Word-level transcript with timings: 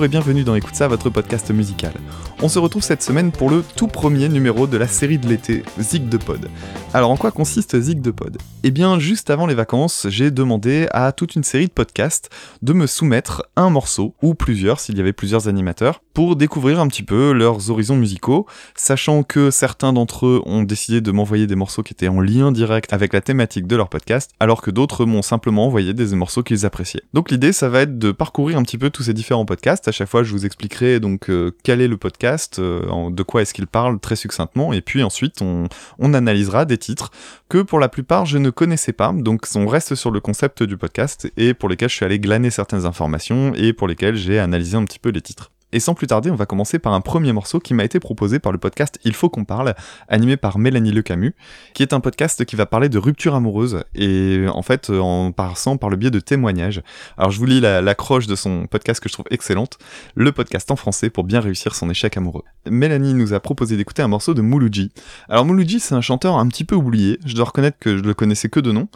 Et 0.00 0.06
bienvenue 0.06 0.44
dans 0.44 0.54
Écoute 0.54 0.76
ça, 0.76 0.86
votre 0.86 1.10
podcast 1.10 1.50
musical. 1.50 1.92
On 2.40 2.48
se 2.48 2.60
retrouve 2.60 2.84
cette 2.84 3.02
semaine 3.02 3.32
pour 3.32 3.50
le 3.50 3.64
tout 3.74 3.88
premier 3.88 4.28
numéro 4.28 4.68
de 4.68 4.76
la 4.76 4.86
série 4.86 5.18
de 5.18 5.26
l'été, 5.26 5.64
Zig 5.80 6.08
de 6.08 6.16
Pod. 6.16 6.48
Alors 6.94 7.10
en 7.10 7.16
quoi 7.16 7.32
consiste 7.32 7.78
Zig 7.80 8.00
de 8.00 8.12
Pod? 8.12 8.38
Eh 8.62 8.70
bien, 8.70 9.00
juste 9.00 9.28
avant 9.28 9.46
les 9.46 9.54
vacances, 9.54 10.06
j'ai 10.08 10.30
demandé 10.30 10.86
à 10.92 11.10
toute 11.10 11.34
une 11.34 11.42
série 11.42 11.66
de 11.66 11.72
podcasts 11.72 12.30
de 12.62 12.72
me 12.72 12.86
soumettre 12.86 13.42
un 13.56 13.70
morceau, 13.70 14.14
ou 14.22 14.34
plusieurs 14.34 14.78
s'il 14.78 14.96
y 14.96 15.00
avait 15.00 15.12
plusieurs 15.12 15.48
animateurs, 15.48 16.00
pour 16.14 16.36
découvrir 16.36 16.78
un 16.80 16.86
petit 16.86 17.02
peu 17.02 17.32
leurs 17.32 17.70
horizons 17.70 17.96
musicaux, 17.96 18.46
sachant 18.76 19.24
que 19.24 19.50
certains 19.50 19.92
d'entre 19.92 20.26
eux 20.26 20.42
ont 20.46 20.62
décidé 20.62 21.00
de 21.00 21.10
m'envoyer 21.10 21.46
des 21.46 21.56
morceaux 21.56 21.82
qui 21.82 21.92
étaient 21.92 22.08
en 22.08 22.20
lien 22.20 22.52
direct 22.52 22.92
avec 22.92 23.12
la 23.12 23.20
thématique 23.20 23.66
de 23.66 23.76
leur 23.76 23.88
podcast, 23.88 24.30
alors 24.38 24.62
que 24.62 24.70
d'autres 24.70 25.04
m'ont 25.06 25.22
simplement 25.22 25.66
envoyé 25.66 25.92
des 25.92 26.14
morceaux 26.14 26.42
qu'ils 26.44 26.66
appréciaient. 26.66 27.02
Donc 27.14 27.30
l'idée, 27.30 27.52
ça 27.52 27.68
va 27.68 27.80
être 27.82 27.98
de 27.98 28.12
parcourir 28.12 28.58
un 28.58 28.62
petit 28.62 28.78
peu 28.78 28.90
tous 28.90 29.04
ces 29.04 29.14
différents 29.14 29.44
podcasts. 29.44 29.87
À 29.88 29.92
chaque 29.92 30.08
fois, 30.08 30.22
je 30.22 30.32
vous 30.32 30.44
expliquerai 30.44 31.00
donc 31.00 31.30
euh, 31.30 31.50
quel 31.62 31.80
est 31.80 31.88
le 31.88 31.96
podcast, 31.96 32.58
euh, 32.58 33.10
de 33.10 33.22
quoi 33.22 33.42
est-ce 33.42 33.54
qu'il 33.54 33.66
parle 33.66 33.98
très 33.98 34.16
succinctement, 34.16 34.72
et 34.72 34.82
puis 34.82 35.02
ensuite 35.02 35.40
on, 35.40 35.64
on 35.98 36.14
analysera 36.14 36.66
des 36.66 36.76
titres 36.76 37.10
que 37.48 37.62
pour 37.62 37.80
la 37.80 37.88
plupart 37.88 38.26
je 38.26 38.36
ne 38.38 38.50
connaissais 38.50 38.92
pas, 38.92 39.12
donc 39.14 39.46
on 39.54 39.66
reste 39.66 39.94
sur 39.94 40.10
le 40.10 40.20
concept 40.20 40.62
du 40.62 40.76
podcast 40.76 41.32
et 41.36 41.54
pour 41.54 41.68
lesquels 41.68 41.88
je 41.88 41.94
suis 41.94 42.04
allé 42.04 42.18
glaner 42.18 42.50
certaines 42.50 42.84
informations 42.84 43.54
et 43.54 43.72
pour 43.72 43.88
lesquels 43.88 44.16
j'ai 44.16 44.38
analysé 44.38 44.76
un 44.76 44.84
petit 44.84 44.98
peu 44.98 45.08
les 45.08 45.22
titres. 45.22 45.50
Et 45.70 45.80
sans 45.80 45.92
plus 45.92 46.06
tarder, 46.06 46.30
on 46.30 46.34
va 46.34 46.46
commencer 46.46 46.78
par 46.78 46.94
un 46.94 47.02
premier 47.02 47.34
morceau 47.34 47.60
qui 47.60 47.74
m'a 47.74 47.84
été 47.84 48.00
proposé 48.00 48.38
par 48.38 48.52
le 48.52 48.58
podcast 48.58 48.98
Il 49.04 49.12
faut 49.12 49.28
qu'on 49.28 49.44
parle, 49.44 49.74
animé 50.08 50.38
par 50.38 50.58
Mélanie 50.58 50.92
Le 50.92 51.02
Camus, 51.02 51.34
qui 51.74 51.82
est 51.82 51.92
un 51.92 52.00
podcast 52.00 52.46
qui 52.46 52.56
va 52.56 52.64
parler 52.64 52.88
de 52.88 52.96
rupture 52.96 53.34
amoureuse, 53.34 53.84
et 53.94 54.46
en 54.48 54.62
fait 54.62 54.88
en 54.88 55.30
passant 55.30 55.76
par 55.76 55.90
le 55.90 55.96
biais 55.96 56.10
de 56.10 56.20
témoignages. 56.20 56.82
Alors 57.18 57.30
je 57.30 57.38
vous 57.38 57.44
lis 57.44 57.60
l'accroche 57.60 58.26
de 58.26 58.34
son 58.34 58.66
podcast 58.66 59.02
que 59.02 59.10
je 59.10 59.12
trouve 59.12 59.26
excellente, 59.30 59.78
le 60.14 60.32
podcast 60.32 60.70
en 60.70 60.76
français 60.76 61.10
pour 61.10 61.24
bien 61.24 61.40
réussir 61.40 61.74
son 61.74 61.90
échec 61.90 62.16
amoureux. 62.16 62.44
Mélanie 62.66 63.12
nous 63.12 63.34
a 63.34 63.40
proposé 63.40 63.76
d'écouter 63.76 64.00
un 64.00 64.08
morceau 64.08 64.32
de 64.32 64.40
Mouloudji. 64.40 64.90
Alors 65.28 65.44
Mouloudji 65.44 65.80
c'est 65.80 65.94
un 65.94 66.00
chanteur 66.00 66.38
un 66.38 66.48
petit 66.48 66.64
peu 66.64 66.76
oublié, 66.76 67.18
je 67.26 67.34
dois 67.34 67.44
reconnaître 67.44 67.78
que 67.78 67.98
je 67.98 68.02
le 68.02 68.14
connaissais 68.14 68.48
que 68.48 68.60
de 68.60 68.72
nom, 68.72 68.88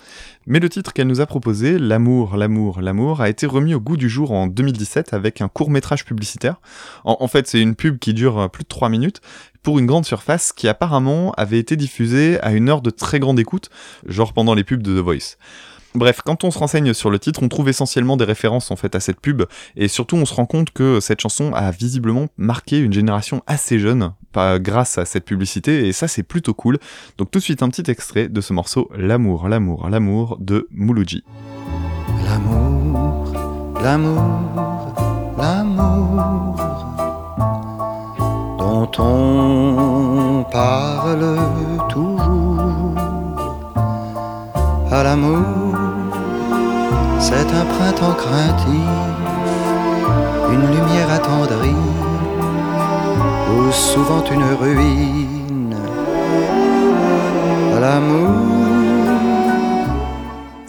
mais 0.47 0.59
le 0.59 0.71
titre 0.71 0.95
qu'elle 0.95 1.07
nous 1.07 1.21
a 1.21 1.27
proposé, 1.27 1.79
L'amour, 1.79 2.37
l'amour, 2.37 2.81
l'amour, 2.81 3.21
a 3.21 3.29
été 3.29 3.47
remis 3.47 3.75
au 3.75 3.81
goût 3.81 3.99
du 3.99 4.09
jour 4.09 4.33
en 4.33 4.47
2017 4.47 5.13
avec 5.13 5.43
un 5.43 5.49
court 5.49 5.71
métrage 5.71 6.07
publicitaire. 6.07 6.62
En, 7.05 7.29
fait, 7.29 7.47
c'est 7.47 7.61
une 7.61 7.75
pub 7.75 7.99
qui 7.99 8.15
dure 8.15 8.51
plus 8.51 8.65
de 8.65 8.69
3 8.69 8.89
minutes 8.89 9.21
pour 9.63 9.79
une 9.79 9.87
grande 9.87 10.05
surface 10.05 10.53
qui 10.53 10.69
apparemment 10.69 11.33
avait 11.33 11.59
été 11.59 11.77
diffusée 11.77 12.41
à 12.41 12.53
une 12.53 12.69
heure 12.69 12.83
de 12.83 12.91
très 12.91 13.21
grande 13.21 13.39
écoute, 13.39 13.71
genre 14.07 14.33
pendant 14.33 14.55
les 14.55 14.65
pubs 14.65 14.83
de 14.83 14.99
The 15.01 15.03
Voice. 15.03 15.37
Bref, 15.95 16.23
quand 16.25 16.43
on 16.45 16.51
se 16.51 16.59
renseigne 16.59 16.95
sur 16.95 17.11
le 17.11 17.19
titre, 17.19 17.43
on 17.43 17.49
trouve 17.49 17.69
essentiellement 17.69 18.17
des 18.17 18.25
références 18.25 18.71
en 18.71 18.77
fait 18.77 18.95
à 18.95 19.01
cette 19.01 19.21
pub, 19.21 19.43
et 19.77 19.89
surtout 19.89 20.17
on 20.17 20.25
se 20.25 20.33
rend 20.33 20.47
compte 20.47 20.71
que 20.71 21.01
cette 21.01 21.21
chanson 21.21 21.53
a 21.53 21.71
visiblement 21.71 22.29
marqué 22.39 22.79
une 22.79 22.95
génération 22.95 23.43
assez 23.47 23.79
jeune, 23.79 24.13
grâce 24.35 24.97
à 24.97 25.05
cette 25.05 25.27
publicité, 25.27 25.87
et 25.87 25.93
ça 25.93 26.09
c'est 26.09 26.23
plutôt 26.23 26.55
cool. 26.55 26.79
Donc 27.19 27.31
tout 27.31 27.39
de 27.39 27.45
suite 27.45 27.63
un 27.63 27.69
petit 27.69 27.91
extrait 27.91 28.29
de 28.29 28.41
ce 28.41 28.55
morceau 28.55 28.91
L'amour, 28.97 29.49
l'amour, 29.49 29.91
l'amour 29.91 30.39
de 30.41 30.67
Mouloudji. 30.71 31.25
L'amour, 32.25 33.33
l'amour, 33.83 35.35
l'amour 35.37 35.72
dont 38.59 38.91
on 38.99 40.45
parle 40.51 41.39
toujours 41.89 42.95
à 44.91 45.03
l'amour 45.03 45.73
c'est 47.23 47.55
un 47.55 47.65
printemps 47.65 48.15
craintif, 48.15 48.91
une 50.53 50.67
lumière 50.75 51.11
attendrie, 51.11 51.85
ou 53.57 53.71
souvent 53.71 54.25
une 54.25 54.43
ruine. 54.61 55.42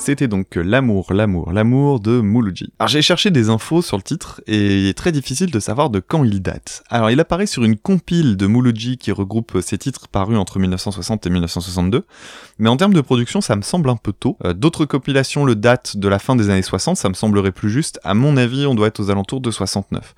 C'était 0.06 0.28
donc 0.28 0.56
L'amour, 0.58 1.14
l'amour, 1.14 1.54
l'amour 1.54 2.02
de 2.02 2.20
Mouloudji. 2.20 2.74
Alors 2.78 2.90
j'ai 2.90 3.02
cherché 3.02 3.32
des 3.32 3.48
infos 3.48 3.82
sur 3.82 3.96
le 3.96 4.04
titre 4.04 4.42
et 4.48 4.82
il 4.82 4.88
est 4.88 4.98
très 4.98 5.14
difficile 5.14 5.50
de 5.50 5.60
savoir 5.62 5.90
de 5.90 6.02
quand 6.02 6.26
il 6.26 6.42
date. 6.42 6.84
Alors 6.90 7.10
il 7.10 7.22
apparaît 7.22 7.46
sur 7.46 7.64
une 7.64 7.78
compile 7.78 8.36
de 8.36 8.46
Mouloudji 8.46 8.98
qui 8.98 9.14
regroupe 9.14 9.62
ses 9.62 9.78
titres 9.78 10.10
parus 10.10 10.38
entre 10.38 10.60
1960 10.60 11.26
et 11.26 11.30
1962, 11.30 12.06
mais 12.60 12.68
en 12.68 12.76
termes 12.76 12.94
de 12.94 13.00
production 13.00 13.40
ça 13.40 13.56
me 13.56 13.62
semble 13.62 13.90
un 13.90 13.96
peu 13.96 14.12
tôt. 14.12 14.38
Euh, 14.44 14.52
d'autres 14.52 14.84
compilations 14.84 15.46
le 15.46 15.56
datent 15.56 15.96
de 15.96 16.08
la 16.10 16.20
fin 16.20 16.36
des 16.36 16.50
années 16.50 16.64
60, 16.64 16.98
ça 16.98 17.08
me 17.08 17.14
semblerait 17.14 17.54
plus 17.54 17.70
juste. 17.70 18.02
À 18.04 18.14
mon 18.14 18.36
avis 18.36 18.66
on 18.66 18.76
doit 18.76 18.88
être 18.88 19.00
aux 19.00 19.10
alentours 19.10 19.40
de 19.40 19.52
69. 19.52 20.16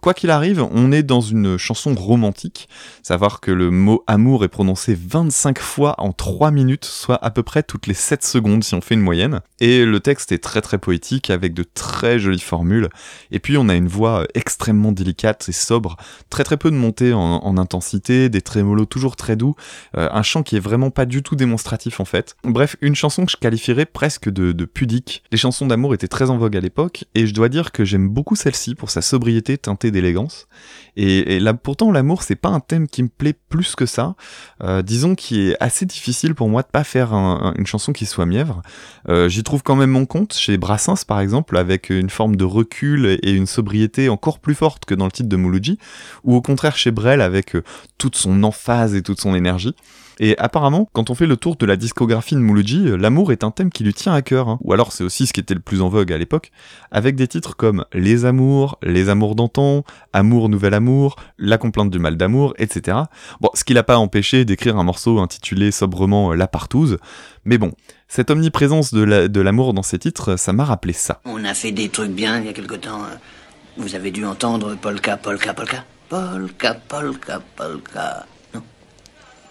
Quoi 0.00 0.14
qu'il 0.14 0.30
arrive, 0.30 0.64
on 0.70 0.92
est 0.92 1.02
dans 1.02 1.22
une 1.22 1.56
chanson 1.56 1.92
romantique, 1.96 2.68
savoir 3.02 3.40
que 3.40 3.50
le 3.50 3.72
mot 3.72 4.04
amour 4.06 4.44
est 4.44 4.48
prononcé 4.48 4.96
25 4.96 5.58
fois 5.58 5.96
en 5.98 6.12
3 6.12 6.52
minutes, 6.52 6.84
soit 6.84 7.18
à 7.24 7.32
peu 7.32 7.42
près 7.42 7.64
toutes 7.64 7.88
les 7.88 7.94
7 7.94 8.22
secondes 8.22 8.62
si 8.62 8.76
on 8.76 8.80
fait 8.80 8.94
une 8.94 9.00
moyenne. 9.00 9.23
Et 9.60 9.84
le 9.84 10.00
texte 10.00 10.32
est 10.32 10.38
très 10.38 10.60
très 10.60 10.78
poétique 10.78 11.30
avec 11.30 11.54
de 11.54 11.62
très 11.62 12.18
jolies 12.18 12.38
formules. 12.38 12.88
Et 13.30 13.38
puis 13.38 13.56
on 13.56 13.68
a 13.68 13.74
une 13.74 13.88
voix 13.88 14.26
extrêmement 14.34 14.92
délicate 14.92 15.48
et 15.48 15.52
sobre, 15.52 15.96
très 16.30 16.44
très 16.44 16.56
peu 16.56 16.70
de 16.70 16.76
montée 16.76 17.12
en, 17.12 17.56
intensité, 17.56 18.28
des 18.28 18.42
trémolos 18.42 18.86
toujours 18.86 19.16
très 19.16 19.36
doux, 19.36 19.54
euh, 19.96 20.08
un 20.10 20.22
chant 20.22 20.42
qui 20.42 20.56
est 20.56 20.60
vraiment 20.60 20.90
pas 20.90 21.06
du 21.06 21.22
tout 21.22 21.36
démonstratif 21.36 22.00
en 22.00 22.04
fait. 22.04 22.36
Bref, 22.42 22.76
une 22.80 22.94
chanson 22.94 23.24
que 23.24 23.32
je 23.32 23.36
qualifierais 23.36 23.86
presque 23.86 24.28
de, 24.28 24.52
pudique. 24.64 25.22
Les 25.30 25.38
chansons 25.38 25.66
d'amour 25.66 25.94
étaient 25.94 26.08
très 26.08 26.30
en 26.30 26.38
vogue 26.38 26.56
à 26.56 26.60
l'époque, 26.60 27.04
et 27.14 27.26
je 27.26 27.34
dois 27.34 27.48
dire 27.48 27.72
que 27.72 27.84
j'aime 27.84 28.08
beaucoup 28.08 28.36
celle-ci 28.36 28.74
pour 28.74 28.90
sa 28.90 29.02
sobriété 29.02 29.58
teintée 29.58 29.90
d'élégance. 29.90 30.48
Et, 30.96 31.40
là, 31.40 31.54
pourtant, 31.54 31.90
l'amour, 31.90 32.22
c'est 32.22 32.36
pas 32.36 32.50
un 32.50 32.60
thème 32.60 32.86
qui 32.86 33.02
me 33.02 33.08
plaît 33.08 33.34
plus 33.48 33.74
que 33.74 33.86
ça. 33.86 34.14
Euh, 34.62 34.82
disons 34.82 35.14
qu'il 35.14 35.50
est 35.50 35.56
assez 35.60 35.86
difficile 35.86 36.34
pour 36.34 36.48
moi 36.48 36.62
de 36.62 36.68
pas 36.68 36.84
faire 36.84 37.12
une 37.12 37.66
chanson 37.66 37.92
qui 37.92 38.06
soit 38.06 38.26
mièvre. 38.26 38.62
Euh, 39.08 39.13
j'y 39.28 39.42
trouve 39.42 39.62
quand 39.62 39.76
même 39.76 39.90
mon 39.90 40.06
compte 40.06 40.34
chez 40.34 40.56
Brassens, 40.56 41.04
par 41.06 41.20
exemple, 41.20 41.56
avec 41.56 41.90
une 41.90 42.10
forme 42.10 42.36
de 42.36 42.44
recul 42.44 43.18
et 43.22 43.32
une 43.32 43.46
sobriété 43.46 44.08
encore 44.08 44.38
plus 44.38 44.54
forte 44.54 44.84
que 44.84 44.94
dans 44.94 45.06
le 45.06 45.10
titre 45.10 45.28
de 45.28 45.36
Mouloudji, 45.36 45.78
ou 46.24 46.34
au 46.34 46.42
contraire 46.42 46.76
chez 46.76 46.90
Brel 46.90 47.20
avec 47.20 47.56
euh, 47.56 47.64
toute 47.98 48.16
son 48.16 48.42
emphase 48.42 48.94
et 48.94 49.02
toute 49.02 49.20
son 49.20 49.34
énergie. 49.34 49.74
Et 50.20 50.38
apparemment, 50.38 50.88
quand 50.92 51.10
on 51.10 51.14
fait 51.14 51.26
le 51.26 51.36
tour 51.36 51.56
de 51.56 51.66
la 51.66 51.76
discographie 51.76 52.34
de 52.34 52.40
Mouloudji, 52.40 52.88
euh, 52.88 52.96
l'amour 52.96 53.32
est 53.32 53.42
un 53.44 53.50
thème 53.50 53.70
qui 53.70 53.82
lui 53.84 53.94
tient 53.94 54.14
à 54.14 54.22
cœur. 54.22 54.48
Hein. 54.48 54.58
Ou 54.62 54.72
alors 54.72 54.92
c'est 54.92 55.04
aussi 55.04 55.26
ce 55.26 55.32
qui 55.32 55.40
était 55.40 55.54
le 55.54 55.60
plus 55.60 55.82
en 55.82 55.88
vogue 55.88 56.12
à 56.12 56.18
l'époque, 56.18 56.50
avec 56.90 57.16
des 57.16 57.26
titres 57.26 57.56
comme 57.56 57.84
Les 57.92 58.24
amours, 58.24 58.78
Les 58.82 59.08
amours 59.08 59.34
d'antan, 59.34 59.84
Amour, 60.12 60.48
nouvel 60.48 60.74
amour, 60.74 61.16
La 61.38 61.58
complainte 61.58 61.90
du 61.90 61.98
mal 61.98 62.16
d'amour, 62.16 62.54
etc. 62.58 62.98
Bon, 63.40 63.50
ce 63.54 63.64
qui 63.64 63.74
l'a 63.74 63.82
pas 63.82 63.98
empêché 63.98 64.44
d'écrire 64.44 64.76
un 64.76 64.84
morceau 64.84 65.18
intitulé 65.18 65.72
sobrement 65.72 66.32
La 66.32 66.46
partouze. 66.46 66.98
Mais 67.44 67.58
bon, 67.58 67.72
cette 68.08 68.30
omniprésence 68.30 68.94
de 68.94 69.40
l'amour 69.40 69.74
dans 69.74 69.82
ces 69.82 69.98
titres, 69.98 70.36
ça 70.36 70.52
m'a 70.52 70.64
rappelé 70.64 70.92
ça. 70.92 71.20
On 71.24 71.44
a 71.44 71.54
fait 71.54 71.72
des 71.72 71.88
trucs 71.88 72.12
bien 72.12 72.38
il 72.38 72.46
y 72.46 72.48
a 72.48 72.52
quelque 72.52 72.76
temps. 72.76 73.02
Vous 73.76 73.94
avez 73.96 74.12
dû 74.12 74.24
entendre 74.24 74.76
Polka, 74.76 75.16
Polka, 75.16 75.52
Polka. 75.52 75.84
Polka, 76.08 76.74
Polka, 76.74 77.40
Polka. 77.56 78.26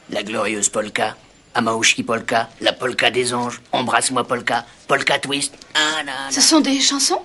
La 0.09 0.24
glorieuse 0.24 0.69
polka, 0.69 1.16
Amaushi 1.56 2.03
polka, 2.03 2.50
la 2.62 2.74
polka 2.74 3.12
des 3.12 3.34
anges, 3.34 3.62
Embrasse-moi 3.72 4.24
polka, 4.25 4.66
polka 4.88 5.19
twist. 5.19 5.56
Ah, 5.75 6.30
Ce 6.30 6.41
sont 6.41 6.59
des 6.62 6.80
chansons? 6.80 7.22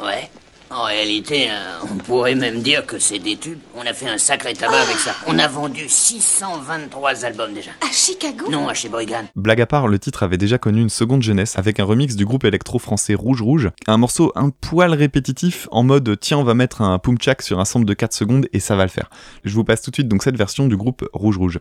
Ouais. 0.00 0.30
En 0.70 0.82
réalité, 0.84 1.48
hein, 1.48 1.78
on 1.90 1.96
pourrait 1.96 2.34
même 2.34 2.60
dire 2.60 2.84
que 2.84 2.98
c'est 2.98 3.18
des 3.18 3.38
tubes. 3.38 3.58
On 3.74 3.80
a 3.86 3.94
fait 3.94 4.06
un 4.08 4.18
sacré 4.18 4.52
tabac 4.52 4.82
avec 4.82 4.96
ça. 4.98 5.14
On 5.26 5.38
a 5.38 5.48
vendu 5.48 5.88
623 5.88 7.24
albums 7.24 7.54
déjà. 7.54 7.70
À 7.80 7.90
Chicago? 7.90 8.50
Non, 8.50 8.68
à 8.68 8.74
chez 8.74 8.90
Brigand. 8.90 9.24
Blague 9.34 9.62
à 9.62 9.66
part, 9.66 9.88
le 9.88 9.98
titre 9.98 10.22
avait 10.24 10.36
déjà 10.36 10.58
connu 10.58 10.82
une 10.82 10.90
seconde 10.90 11.22
jeunesse 11.22 11.58
avec 11.58 11.80
un 11.80 11.84
remix 11.84 12.16
du 12.16 12.26
groupe 12.26 12.44
électro-français 12.44 13.14
Rouge 13.14 13.40
Rouge. 13.40 13.70
Un 13.86 13.96
morceau 13.96 14.30
un 14.34 14.50
poil 14.50 14.92
répétitif 14.92 15.68
en 15.70 15.84
mode 15.84 16.18
tiens, 16.20 16.36
on 16.36 16.44
va 16.44 16.52
mettre 16.52 16.82
un 16.82 16.98
pumchak 16.98 17.40
sur 17.40 17.60
un 17.60 17.64
sample 17.64 17.86
de 17.86 17.94
4 17.94 18.12
secondes 18.12 18.46
et 18.52 18.60
ça 18.60 18.76
va 18.76 18.82
le 18.82 18.90
faire. 18.90 19.08
Je 19.44 19.54
vous 19.54 19.64
passe 19.64 19.80
tout 19.80 19.90
de 19.90 19.96
suite 19.96 20.08
donc 20.08 20.22
cette 20.22 20.36
version 20.36 20.66
du 20.66 20.76
groupe 20.76 21.08
Rouge 21.14 21.38
Rouge. 21.38 21.60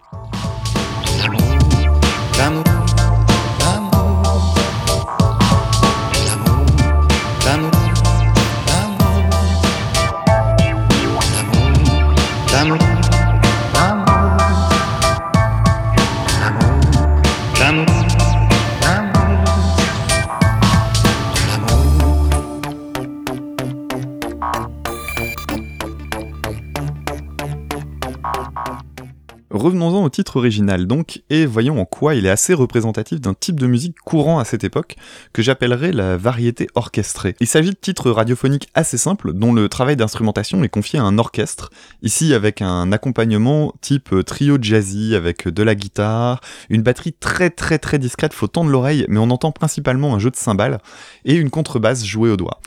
Revenons-en 29.68 30.06
au 30.06 30.10
titre 30.10 30.38
original 30.38 30.88
donc, 30.88 31.24
et 31.30 31.46
voyons 31.46 31.82
en 31.82 31.84
quoi 31.84 32.16
il 32.16 32.26
est 32.26 32.30
assez 32.30 32.54
représentatif 32.54 33.20
d'un 33.20 33.34
type 33.34 33.60
de 33.60 33.68
musique 33.68 34.00
courant 34.00 34.40
à 34.40 34.46
cette 34.46 34.64
époque, 34.64 34.96
que 35.34 35.42
j'appellerais 35.42 35.92
la 35.92 36.16
variété 36.16 36.70
orchestrée. 36.74 37.36
Il 37.42 37.48
s'agit 37.48 37.72
de 37.72 37.76
titres 37.76 38.10
radiophoniques 38.10 38.70
assez 38.76 38.98
simples, 38.98 39.34
dont 39.34 39.52
le 39.52 39.68
travail 39.68 39.98
d'instrumentation 39.98 40.64
est 40.64 40.70
confié 40.70 41.00
à 41.00 41.04
un 41.04 41.18
orchestre, 41.18 41.70
ici 42.02 42.34
avec 42.34 42.62
un 42.62 42.94
accompagnement 42.94 43.74
type 43.82 44.16
trio 44.26 44.58
jazzy, 44.62 45.16
avec 45.16 45.50
de 45.50 45.64
la 45.64 45.76
guitare, 45.76 46.40
une 46.70 46.82
batterie 46.82 47.12
très 47.12 47.50
très 47.50 47.78
très 47.78 48.00
discrète, 48.00 48.32
faut 48.32 48.48
tendre 48.48 48.70
l'oreille, 48.70 49.06
mais 49.10 49.20
on 49.20 49.30
entend 49.30 49.52
principalement 49.52 50.16
un 50.16 50.20
jeu 50.20 50.32
de 50.32 50.38
cymbales, 50.38 50.80
et 51.26 51.36
une 51.36 51.50
contrebasse 51.50 52.06
jouée 52.06 52.30
au 52.30 52.38
doigt. 52.38 52.62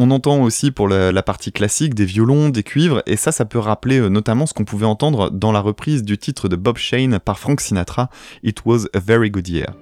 On 0.00 0.12
entend 0.12 0.42
aussi 0.42 0.70
pour 0.70 0.86
la, 0.86 1.22
partie 1.24 1.50
classique 1.50 1.92
des 1.92 2.04
violons, 2.04 2.50
des 2.50 2.62
cuivres, 2.62 3.02
et 3.06 3.16
ça, 3.16 3.32
ça 3.32 3.44
peut 3.44 3.58
rappeler 3.58 3.98
euh, 3.98 4.08
notamment 4.08 4.46
ce 4.46 4.54
qu'on 4.54 4.64
pouvait 4.64 4.86
entendre 4.86 5.28
dans 5.28 5.50
la 5.50 5.58
reprise 5.58 6.04
du 6.04 6.16
titre 6.16 6.37
de 6.46 6.56
Bob 6.56 6.78
Shane 6.78 7.18
par 7.18 7.38
Frank 7.38 7.60
Sinatra, 7.60 8.08
It 8.42 8.64
Was 8.64 8.86
a 8.94 9.00
Very 9.00 9.30
Good 9.30 9.48
Year. 9.48 9.74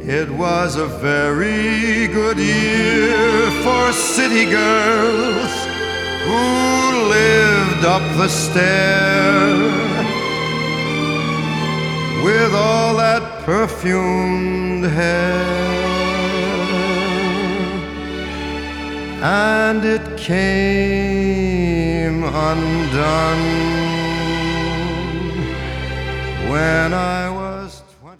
It 0.00 0.28
was 0.30 0.76
a 0.76 0.86
very 0.86 2.08
good 2.08 2.38
year 2.38 3.50
for 3.62 3.92
city 3.92 4.44
girls 4.44 5.52
who 6.26 7.08
lived 7.08 7.84
up 7.84 8.02
the 8.18 8.28
stair 8.28 9.56
with 12.22 12.54
all 12.54 12.96
that 12.96 13.22
perfumed 13.46 14.84
hair. 14.84 15.78
and 19.20 19.84
it 19.84 20.16
came 20.16 21.38
undone 22.22 23.77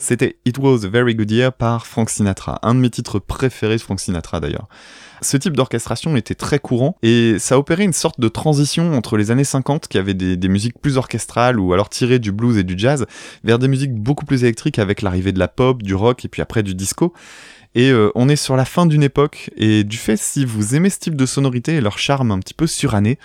C'était 0.09 0.37
It 0.47 0.57
Was 0.57 0.87
a 0.87 0.89
Very 0.89 1.15
Good 1.15 1.31
Year 1.31 1.53
par 1.53 1.87
Frank 1.87 2.09
Sinatra, 2.09 2.59
un 2.63 2.75
de 2.75 2.81
mes 2.81 2.89
titres 2.89 3.19
préférés 3.19 3.77
de 3.77 3.83
Frank 3.83 4.01
Sinatra 4.01 4.41
d'ailleurs. 4.41 4.67
Ce 5.21 5.37
type 5.37 5.55
d'orchestration 5.55 6.17
était 6.17 6.35
très 6.35 6.61
courant 6.61 6.97
et 7.03 7.39
ça 7.39 7.59
opérait 7.59 7.85
une 7.85 7.93
sorte 7.93 8.19
de 8.19 8.29
transition 8.29 8.95
entre 8.95 9.19
les 9.19 9.31
années 9.31 9.45
50 9.45 9.87
qui 9.89 9.99
avaient 9.99 10.15
des, 10.15 10.49
musiques 10.49 10.81
plus 10.81 10.97
orchestrales 10.97 11.61
ou 11.61 11.75
alors 11.75 11.91
tirées 11.91 12.21
du 12.21 12.33
blues 12.33 12.57
et 12.57 12.63
du 12.63 12.79
jazz 12.79 13.05
vers 13.45 13.59
des 13.59 13.69
musiques 13.69 13.93
beaucoup 13.93 14.25
plus 14.25 14.45
électriques 14.45 14.79
avec 14.79 15.03
l'arrivée 15.03 15.33
de 15.33 15.39
la 15.39 15.49
pop, 15.49 15.83
du 15.83 15.95
rock 15.95 16.25
et 16.25 16.29
puis 16.29 16.41
après 16.41 16.63
du 16.63 16.75
disco. 16.75 17.13
Et 17.75 17.91
euh, 17.91 18.11
on 18.15 18.29
est 18.29 18.37
sur 18.37 18.57
la 18.57 18.65
fin 18.65 18.87
d'une 18.87 19.03
époque, 19.03 19.51
et 19.57 19.85
du 19.85 19.99
fait, 19.99 20.17
si 20.17 20.47
vous 20.47 20.75
aimez 20.75 20.89
ce 20.89 20.99
type 20.99 21.15
de 21.15 21.27
sonorité 21.27 21.75
et 21.75 21.81
leur 21.83 21.99
charme 21.99 22.31
un 22.31 22.39
petit 22.39 22.55
peu 22.55 22.67
suranné, 22.67 23.19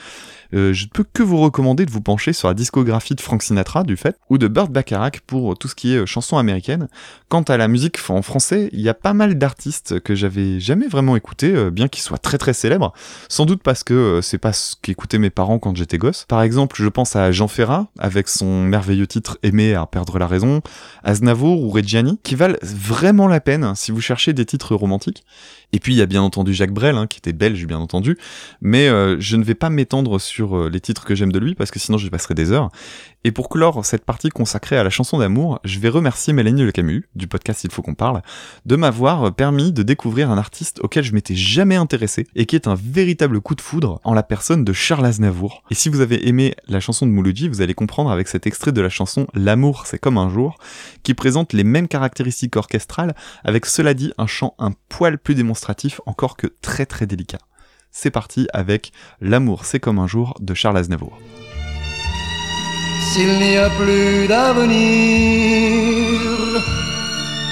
euh, 0.53 0.73
je 0.73 0.85
ne 0.85 0.89
peux 0.89 1.03
que 1.03 1.23
vous 1.23 1.39
recommander 1.39 1.85
de 1.85 1.91
vous 1.91 2.01
pencher 2.01 2.33
sur 2.33 2.47
la 2.47 2.53
discographie 2.53 3.15
de 3.15 3.21
Frank 3.21 3.41
Sinatra, 3.41 3.83
du 3.83 3.97
fait, 3.97 4.17
ou 4.29 4.38
de 4.38 4.47
Burt 4.47 4.69
Bacharach 4.69 5.21
pour 5.25 5.57
tout 5.57 5.67
ce 5.67 5.75
qui 5.75 5.94
est 5.94 6.00
euh, 6.00 6.05
chanson 6.05 6.38
américaine. 6.38 6.88
Quant 7.29 7.41
à 7.41 7.57
la 7.57 7.67
musique 7.67 7.97
en 8.09 8.21
français, 8.21 8.69
il 8.71 8.81
y 8.81 8.89
a 8.89 8.94
pas 8.94 9.13
mal 9.13 9.38
d'artistes 9.38 10.00
que 10.00 10.13
j'avais 10.15 10.59
jamais 10.59 10.88
vraiment 10.88 11.15
écouté, 11.15 11.53
euh, 11.55 11.71
bien 11.71 11.88
qu'ils 11.88 12.03
soient 12.03 12.17
très 12.17 12.38
très 12.38 12.53
célèbres. 12.53 12.94
Sans 13.29 13.45
doute 13.45 13.63
parce 13.63 13.83
que 13.83 14.19
c'est 14.21 14.38
pas 14.38 14.53
ce 14.53 14.75
qu'écoutaient 14.81 15.17
mes 15.17 15.29
parents 15.29 15.59
quand 15.59 15.75
j'étais 15.75 15.97
gosse. 15.97 16.25
Par 16.27 16.41
exemple, 16.44 16.75
je 16.77 16.88
pense 16.88 17.15
à 17.15 17.31
Jean 17.31 17.47
Ferrat, 17.47 17.88
avec 17.97 18.27
son 18.27 18.63
merveilleux 18.63 19.07
titre 19.07 19.39
Aimer 19.44 19.73
à 19.73 19.85
perdre 19.85 20.19
la 20.19 20.27
raison, 20.27 20.61
Aznavour 21.03 21.61
ou 21.61 21.69
Reggiani, 21.69 22.19
qui 22.23 22.35
valent 22.35 22.57
vraiment 22.61 23.27
la 23.27 23.39
peine 23.39 23.73
si 23.75 23.91
vous 23.91 24.01
cherchez 24.01 24.33
des 24.33 24.45
titres 24.45 24.75
romantiques. 24.75 25.23
Et 25.71 25.79
puis 25.79 25.94
il 25.94 25.97
y 25.97 26.01
a 26.01 26.05
bien 26.05 26.21
entendu 26.21 26.53
Jacques 26.53 26.73
Brel, 26.73 26.97
hein, 26.97 27.07
qui 27.07 27.17
était 27.17 27.33
belge 27.33 27.65
bien 27.65 27.79
entendu, 27.79 28.17
mais 28.61 28.88
je 29.19 29.35
ne 29.35 29.44
vais 29.44 29.55
pas 29.55 29.71
m'étendre 29.71 30.19
sur 30.19 30.42
euh, 30.51 30.69
les 30.69 30.79
titres 30.79 31.05
que 31.05 31.15
j'aime 31.15 31.31
de 31.31 31.39
lui, 31.39 31.55
parce 31.55 31.71
que 31.71 31.79
sinon 31.79 31.97
je 31.97 32.07
passerai 32.09 32.33
des 32.33 32.51
heures. 32.51 32.69
Et 33.23 33.31
pour 33.31 33.49
clore 33.49 33.85
cette 33.85 34.05
partie 34.05 34.29
consacrée 34.29 34.77
à 34.77 34.83
la 34.83 34.89
chanson 34.89 35.17
d'amour, 35.17 35.59
je 35.63 35.79
vais 35.79 35.89
remercier 35.89 36.33
Mélanie 36.33 36.63
Le 36.63 36.71
Camus, 36.71 37.07
du 37.15 37.27
podcast 37.27 37.63
Il 37.63 37.71
faut 37.71 37.81
qu'on 37.81 37.95
parle, 37.95 38.21
de 38.65 38.75
m'avoir 38.75 39.33
permis 39.33 39.71
de 39.71 39.83
découvrir 39.83 40.29
un 40.29 40.37
artiste 40.37 40.79
auquel 40.81 41.03
je 41.03 41.13
m'étais 41.13 41.35
jamais 41.35 41.75
intéressé, 41.75 42.27
et 42.35 42.45
qui 42.45 42.55
est 42.55 42.67
un 42.67 42.75
véritable 42.75 43.39
coup 43.41 43.55
de 43.55 43.61
foudre 43.61 43.99
en 44.03 44.13
la 44.13 44.23
personne 44.23 44.63
de 44.63 44.73
Charles 44.73 45.05
Aznavour. 45.05 45.63
Et 45.71 45.75
si 45.75 45.89
vous 45.89 46.01
avez 46.01 46.27
aimé 46.27 46.55
la 46.67 46.79
chanson 46.79 47.05
de 47.05 47.11
Mouloudji, 47.11 47.47
vous 47.47 47.61
allez 47.61 47.73
comprendre 47.73 48.11
avec 48.11 48.27
cet 48.27 48.45
extrait 48.45 48.71
de 48.71 48.81
la 48.81 48.89
chanson 48.89 49.27
L'amour 49.33 49.83
c'est 49.85 49.99
comme 49.99 50.17
un 50.17 50.29
jour, 50.29 50.57
qui 51.03 51.13
présente 51.13 51.53
les 51.53 51.63
mêmes 51.63 51.87
caractéristiques 51.87 52.55
orchestrales, 52.55 53.15
avec 53.43 53.65
cela 53.65 53.93
dit 53.93 54.13
un 54.17 54.27
chant 54.27 54.55
un 54.59 54.71
poil 54.89 55.17
plus 55.17 55.35
démonstratif 55.35 56.01
encore 56.05 56.37
que 56.37 56.47
très 56.61 56.85
très 56.85 57.05
délicat. 57.05 57.39
C'est 57.95 58.09
parti 58.09 58.47
avec 58.53 58.91
L'amour 59.21 59.65
c'est 59.65 59.79
comme 59.79 59.99
un 59.99 60.07
jour 60.07 60.33
de 60.39 60.55
Charles 60.55 60.77
Aznavour. 60.77 61.19
S'il 63.11 63.37
n'y 63.37 63.55
a 63.55 63.69
plus 63.69 64.27
d'avenir, 64.27 64.79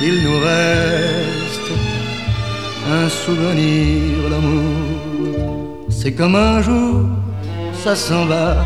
il 0.02 0.24
nous 0.24 0.40
reste 0.40 1.72
un 2.90 3.08
souvenir, 3.08 4.30
l'amour. 4.32 5.86
C'est 5.92 6.14
comme 6.14 6.36
un 6.36 6.60
jour, 6.64 7.06
ça 7.84 7.96
s'en 7.96 8.26
va, 8.26 8.66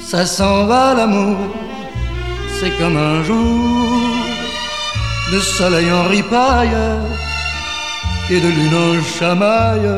ça 0.00 0.26
s'en 0.26 0.66
va 0.66 0.92
l'amour. 0.94 1.38
C'est 2.60 2.76
comme 2.76 2.98
un 2.98 3.24
jour 3.24 4.00
de 5.32 5.38
soleil 5.38 5.90
en 5.90 6.04
ripaille 6.04 6.76
et 8.28 8.38
de 8.38 8.48
lune 8.48 8.76
en 8.76 9.02
chamaille 9.02 9.90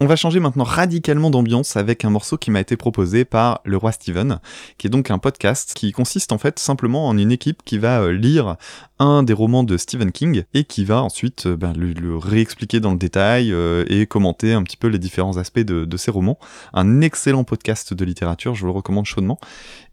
On 0.00 0.06
va 0.06 0.16
changer 0.16 0.40
maintenant 0.40 0.64
radicalement 0.64 1.30
d'ambiance 1.30 1.76
avec 1.76 2.04
un 2.04 2.10
morceau 2.10 2.36
qui 2.36 2.50
m'a 2.50 2.58
été 2.58 2.76
proposé 2.76 3.24
par 3.24 3.60
le 3.64 3.76
roi 3.76 3.92
Steven, 3.92 4.40
qui 4.78 4.88
est 4.88 4.90
donc 4.90 5.12
un 5.12 5.18
podcast 5.18 5.74
qui 5.74 5.92
consiste 5.92 6.32
en 6.32 6.38
fait 6.38 6.58
simplement 6.58 7.06
en 7.06 7.16
une 7.16 7.30
équipe 7.30 7.62
qui 7.64 7.78
va 7.78 8.00
euh, 8.00 8.10
lire 8.10 8.56
un 8.98 9.22
des 9.22 9.32
romans 9.32 9.64
de 9.64 9.76
Stephen 9.76 10.12
King 10.12 10.44
et 10.54 10.64
qui 10.64 10.84
va 10.84 11.02
ensuite 11.02 11.46
euh, 11.46 11.56
ben, 11.56 11.72
le, 11.76 12.16
réexpliquer 12.16 12.80
dans 12.80 12.92
le 12.92 12.98
détail 12.98 13.52
euh, 13.52 13.84
et 13.88 14.06
commenter 14.06 14.52
un 14.52 14.62
petit 14.62 14.76
peu 14.76 14.88
les 14.88 14.98
différents 14.98 15.36
aspects 15.36 15.60
de, 15.60 15.84
de 15.84 15.96
ces 15.96 16.10
romans. 16.10 16.38
Un 16.72 17.00
excellent 17.00 17.44
podcast 17.44 17.94
de 17.94 18.04
littérature, 18.04 18.54
je 18.54 18.60
vous 18.60 18.66
le 18.66 18.72
recommande 18.72 19.06
chaudement. 19.06 19.38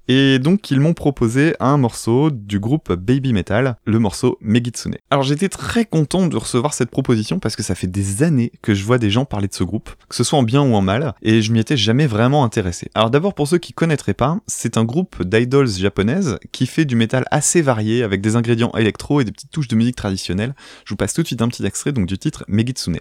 Et 0.08 0.38
donc 0.38 0.70
ils 0.70 0.80
m'ont 0.80 0.94
proposé 0.94 1.56
un 1.60 1.78
morceau 1.78 2.30
du 2.30 2.60
groupe 2.60 2.94
Baby 2.94 3.34
Metal, 3.34 3.78
le 3.86 3.98
morceau 3.98 4.38
Megitsune. 4.40 4.98
Alors 5.10 5.24
j'étais 5.24 5.50
très 5.50 5.86
content 5.86 6.28
de 6.28 6.38
recevoir 6.38 6.76
cette 6.76 6.92
proposition 6.92 7.40
parce 7.40 7.56
que 7.56 7.64
ça 7.64 7.74
fait 7.74 7.88
des 7.88 8.22
années 8.22 8.52
que 8.62 8.76
je 8.76 8.84
vois 8.84 9.00
des 9.00 9.10
gens 9.10 9.26
parler 9.26 9.48
de 9.48 9.54
ce 9.54 9.64
groupe, 9.64 9.90
que 10.08 10.16
ce 10.16 10.24
soit 10.24 10.38
en 10.38 10.44
bien 10.44 10.62
ou 10.62 10.76
en 10.76 10.82
mal, 10.82 11.16
et 11.24 11.42
je 11.42 11.52
m'y 11.52 11.60
étais 11.60 11.78
jamais 11.78 12.06
vraiment 12.06 12.44
intéressé. 12.44 12.90
Alors 12.94 13.10
d'abord 13.10 13.34
pour 13.34 13.48
ceux 13.48 13.58
qui 13.58 13.74
connaîtraient 13.74 14.14
pas, 14.14 14.38
c'est 14.46 14.78
un 14.78 14.84
groupe 14.84 15.24
d'idols 15.24 15.70
japonaises 15.70 16.38
qui 16.52 16.68
fait 16.68 16.86
du 16.86 16.96
métal 16.96 17.26
assez 17.32 17.64
varié 17.64 18.04
avec 18.04 18.22
des 18.22 18.36
ingrédients 18.36 18.72
et 19.20 19.24
des 19.24 19.32
petites 19.32 19.52
touches 19.52 19.68
de 19.68 19.76
musique 19.76 19.96
traditionnelle. 19.96 20.56
Je 20.86 20.90
vous 20.90 20.96
passe 20.98 21.14
tout 21.14 21.22
de 21.22 21.28
suite 21.28 21.42
un 21.42 21.48
petit 21.48 21.66
extrait 21.66 21.92
donc 21.92 22.08
du 22.08 22.18
titre 22.18 22.44
Megitsune. 22.48 23.00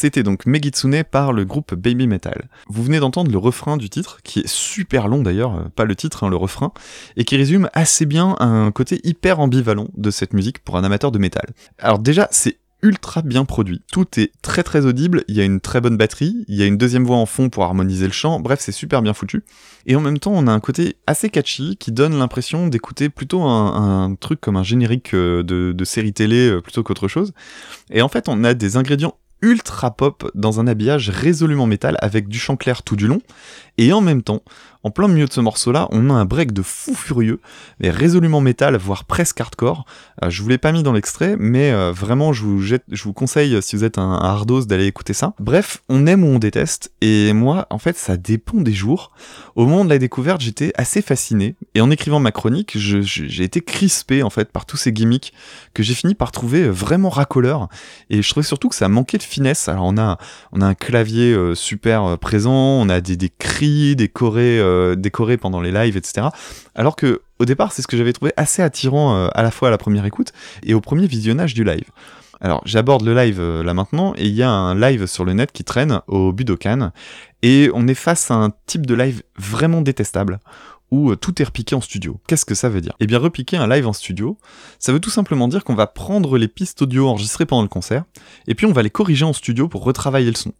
C'était 0.00 0.22
donc 0.22 0.46
Megitsune 0.46 1.02
par 1.02 1.32
le 1.32 1.44
groupe 1.44 1.74
Baby 1.74 2.06
Metal. 2.06 2.48
Vous 2.68 2.84
venez 2.84 3.00
d'entendre 3.00 3.32
le 3.32 3.38
refrain 3.38 3.76
du 3.76 3.90
titre, 3.90 4.20
qui 4.22 4.38
est 4.38 4.46
super 4.46 5.08
long 5.08 5.22
d'ailleurs, 5.22 5.56
euh, 5.56 5.64
pas 5.74 5.86
le 5.86 5.96
titre, 5.96 6.22
hein, 6.22 6.30
le 6.30 6.36
refrain, 6.36 6.70
et 7.16 7.24
qui 7.24 7.36
résume 7.36 7.68
assez 7.72 8.06
bien 8.06 8.36
un 8.38 8.70
côté 8.70 9.00
hyper 9.02 9.40
ambivalent 9.40 9.88
de 9.96 10.12
cette 10.12 10.34
musique 10.34 10.60
pour 10.60 10.76
un 10.76 10.84
amateur 10.84 11.10
de 11.10 11.18
métal. 11.18 11.46
Alors 11.80 11.98
déjà, 11.98 12.28
c'est 12.30 12.58
ultra 12.80 13.22
bien 13.22 13.44
produit. 13.44 13.82
Tout 13.90 14.20
est 14.20 14.30
très 14.40 14.62
très 14.62 14.86
audible, 14.86 15.24
il 15.26 15.34
y 15.34 15.40
a 15.40 15.44
une 15.44 15.58
très 15.58 15.80
bonne 15.80 15.96
batterie, 15.96 16.44
il 16.46 16.54
y 16.54 16.62
a 16.62 16.66
une 16.66 16.76
deuxième 16.76 17.04
voix 17.04 17.16
en 17.16 17.26
fond 17.26 17.48
pour 17.48 17.64
harmoniser 17.64 18.06
le 18.06 18.12
chant, 18.12 18.38
bref 18.38 18.60
c'est 18.62 18.70
super 18.70 19.02
bien 19.02 19.14
foutu. 19.14 19.42
Et 19.86 19.96
en 19.96 20.00
même 20.00 20.20
temps 20.20 20.30
on 20.32 20.46
a 20.46 20.52
un 20.52 20.60
côté 20.60 20.94
assez 21.08 21.28
catchy 21.28 21.76
qui 21.76 21.90
donne 21.90 22.16
l'impression 22.16 22.68
d'écouter 22.68 23.08
plutôt 23.08 23.42
un, 23.42 24.14
truc 24.14 24.40
comme 24.40 24.56
un 24.56 24.62
générique 24.62 25.12
euh, 25.14 25.42
de, 25.42 25.84
série 25.84 26.12
télé 26.12 26.50
euh, 26.50 26.60
plutôt 26.60 26.84
qu'autre 26.84 27.08
chose. 27.08 27.32
Et 27.90 28.00
en 28.00 28.08
fait 28.08 28.28
on 28.28 28.44
a 28.44 28.54
des 28.54 28.76
ingrédients 28.76 29.16
ultra 29.42 29.90
pop 29.90 30.30
dans 30.34 30.60
un 30.60 30.66
habillage 30.66 31.10
résolument 31.10 31.66
métal 31.66 31.96
avec 32.00 32.28
du 32.28 32.38
chant 32.38 32.56
clair 32.56 32.82
tout 32.82 32.96
du 32.96 33.06
long. 33.06 33.20
Et 33.78 33.92
en 33.92 34.00
même 34.00 34.22
temps, 34.22 34.42
en 34.84 34.90
plein 34.90 35.08
milieu 35.08 35.26
de 35.26 35.32
ce 35.32 35.40
morceau-là, 35.40 35.88
on 35.90 36.08
a 36.10 36.12
un 36.12 36.24
break 36.24 36.52
de 36.52 36.62
fou 36.62 36.94
furieux, 36.94 37.40
mais 37.80 37.90
résolument 37.90 38.40
métal, 38.40 38.76
voire 38.76 39.04
presque 39.04 39.40
hardcore. 39.40 39.84
Euh, 40.22 40.30
je 40.30 40.42
vous 40.42 40.48
l'ai 40.48 40.58
pas 40.58 40.72
mis 40.72 40.82
dans 40.82 40.92
l'extrait, 40.92 41.36
mais 41.38 41.72
euh, 41.72 41.92
vraiment, 41.92 42.32
je 42.32 42.44
vous, 42.44 43.12
conseille, 43.12 43.60
si 43.60 43.76
vous 43.76 43.84
êtes 43.84 43.98
un, 43.98 44.02
un 44.02 44.24
hardos, 44.24 44.66
d'aller 44.66 44.86
écouter 44.86 45.14
ça. 45.14 45.34
Bref, 45.40 45.82
on 45.88 46.06
aime 46.06 46.24
ou 46.24 46.28
on 46.28 46.38
déteste, 46.38 46.92
et 47.00 47.32
moi, 47.32 47.66
en 47.70 47.78
fait, 47.78 47.96
ça 47.96 48.16
dépend 48.16 48.60
des 48.60 48.72
jours. 48.72 49.12
Au 49.56 49.66
moment 49.66 49.84
de 49.84 49.90
la 49.90 49.98
découverte, 49.98 50.40
j'étais 50.40 50.72
assez 50.76 51.02
fasciné, 51.02 51.56
et 51.74 51.80
en 51.80 51.90
écrivant 51.90 52.20
ma 52.20 52.32
chronique, 52.32 52.76
j'ai 52.78 53.44
été 53.44 53.60
crispé, 53.60 54.22
en 54.22 54.30
fait, 54.30 54.50
par 54.50 54.64
tous 54.64 54.76
ces 54.76 54.92
gimmicks 54.92 55.32
que 55.74 55.82
j'ai 55.82 55.94
fini 55.94 56.14
par 56.14 56.32
trouver 56.32 56.68
vraiment 56.68 57.10
racoleurs, 57.10 57.68
et 58.10 58.22
je 58.22 58.30
trouvais 58.30 58.46
surtout 58.46 58.68
que 58.68 58.76
ça 58.76 58.88
manquait 58.88 59.18
de 59.18 59.22
finesse. 59.22 59.68
Alors, 59.68 59.84
on 59.84 59.98
a, 59.98 60.18
on 60.52 60.60
a 60.60 60.66
un 60.66 60.74
clavier 60.74 61.32
euh, 61.32 61.54
super 61.54 62.16
présent, 62.18 62.52
on 62.52 62.88
a 62.88 63.00
des 63.00 63.28
cris 63.28 63.67
décorés 63.96 64.58
euh, 64.60 65.36
pendant 65.40 65.60
les 65.60 65.72
lives, 65.72 65.96
etc. 65.96 66.28
Alors 66.74 66.96
que 66.96 67.22
au 67.38 67.44
départ, 67.44 67.72
c'est 67.72 67.82
ce 67.82 67.86
que 67.86 67.96
j'avais 67.96 68.12
trouvé 68.12 68.32
assez 68.36 68.62
attirant 68.62 69.14
euh, 69.14 69.28
à 69.34 69.42
la 69.42 69.50
fois 69.50 69.68
à 69.68 69.70
la 69.70 69.78
première 69.78 70.04
écoute 70.04 70.32
et 70.64 70.74
au 70.74 70.80
premier 70.80 71.06
visionnage 71.06 71.54
du 71.54 71.64
live. 71.64 71.84
Alors 72.40 72.62
j'aborde 72.64 73.04
le 73.04 73.14
live 73.14 73.40
euh, 73.40 73.64
là 73.64 73.74
maintenant 73.74 74.14
et 74.16 74.26
il 74.26 74.34
y 74.34 74.42
a 74.42 74.50
un 74.50 74.78
live 74.78 75.06
sur 75.06 75.24
le 75.24 75.32
net 75.32 75.50
qui 75.50 75.64
traîne 75.64 76.00
au 76.06 76.32
Budokan 76.32 76.92
et 77.42 77.70
on 77.74 77.88
est 77.88 77.94
face 77.94 78.30
à 78.30 78.34
un 78.34 78.50
type 78.66 78.86
de 78.86 78.94
live 78.94 79.22
vraiment 79.36 79.80
détestable 79.80 80.38
où 80.90 81.10
euh, 81.10 81.16
tout 81.16 81.40
est 81.40 81.44
repiqué 81.44 81.74
en 81.74 81.80
studio. 81.80 82.18
Qu'est-ce 82.26 82.44
que 82.44 82.54
ça 82.54 82.68
veut 82.68 82.80
dire? 82.80 82.94
Eh 83.00 83.06
bien, 83.06 83.18
repiquer 83.18 83.56
un 83.56 83.68
live 83.68 83.86
en 83.86 83.92
studio, 83.92 84.38
ça 84.78 84.92
veut 84.92 85.00
tout 85.00 85.10
simplement 85.10 85.48
dire 85.48 85.64
qu'on 85.64 85.74
va 85.74 85.86
prendre 85.86 86.38
les 86.38 86.48
pistes 86.48 86.82
audio 86.82 87.08
enregistrées 87.08 87.46
pendant 87.46 87.62
le 87.62 87.68
concert, 87.68 88.04
et 88.46 88.54
puis 88.54 88.66
on 88.66 88.72
va 88.72 88.82
les 88.82 88.90
corriger 88.90 89.24
en 89.24 89.32
studio 89.32 89.68
pour 89.68 89.84
retravailler 89.84 90.30
le 90.30 90.36
son. 90.36 90.52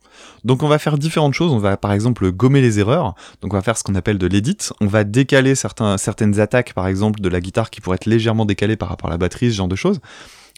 Donc 0.45 0.63
on 0.63 0.69
va 0.69 0.79
faire 0.79 0.99
différentes 0.99 1.35
choses, 1.35 1.53
on 1.53 1.59
va 1.59 1.77
par 1.77 1.93
exemple 1.93 2.31
gommer 2.31 2.61
les 2.61 2.79
erreurs, 2.79 3.15
donc 3.41 3.53
on 3.53 3.57
va 3.57 3.63
faire 3.63 3.77
ce 3.77 3.85
qu'on 3.85 3.95
appelle 3.95 4.19
de 4.19 4.27
l'edit, 4.27 4.59
on 4.81 4.87
va 4.87 5.05
décaler 5.05 5.55
certaines 5.55 6.41
attaques 6.41 6.75
par 6.75 6.87
exemple 6.87 7.21
de 7.21 7.29
la 7.29 7.41
guitare 7.41 7.71
qui 7.71 7.81
pourraient 7.81 7.97
être 7.97 8.07
légèrement 8.07 8.45
décalées 8.45 8.77
par 8.77 8.89
rapport 8.89 9.09
à 9.09 9.13
la 9.13 9.19
batterie, 9.19 9.51
ce 9.51 9.57
genre 9.57 9.69
de 9.69 9.77
choses. 9.77 10.01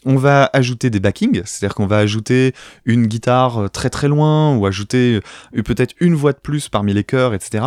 On 0.03 0.15
va 0.15 0.49
ajouter 0.53 0.89
des 0.89 0.99
backings, 0.99 1.41
c'est-à-dire 1.45 1.75
qu'on 1.75 1.85
va 1.85 1.97
ajouter 1.97 2.53
une 2.85 3.05
guitare 3.05 3.69
très 3.69 3.91
très 3.91 4.07
loin, 4.07 4.55
ou 4.55 4.65
ajouter 4.65 5.19
euh, 5.55 5.61
peut-être 5.61 5.93
une 5.99 6.15
voix 6.15 6.33
de 6.33 6.39
plus 6.39 6.69
parmi 6.69 6.91
les 6.93 7.03
chœurs, 7.03 7.35
etc. 7.35 7.65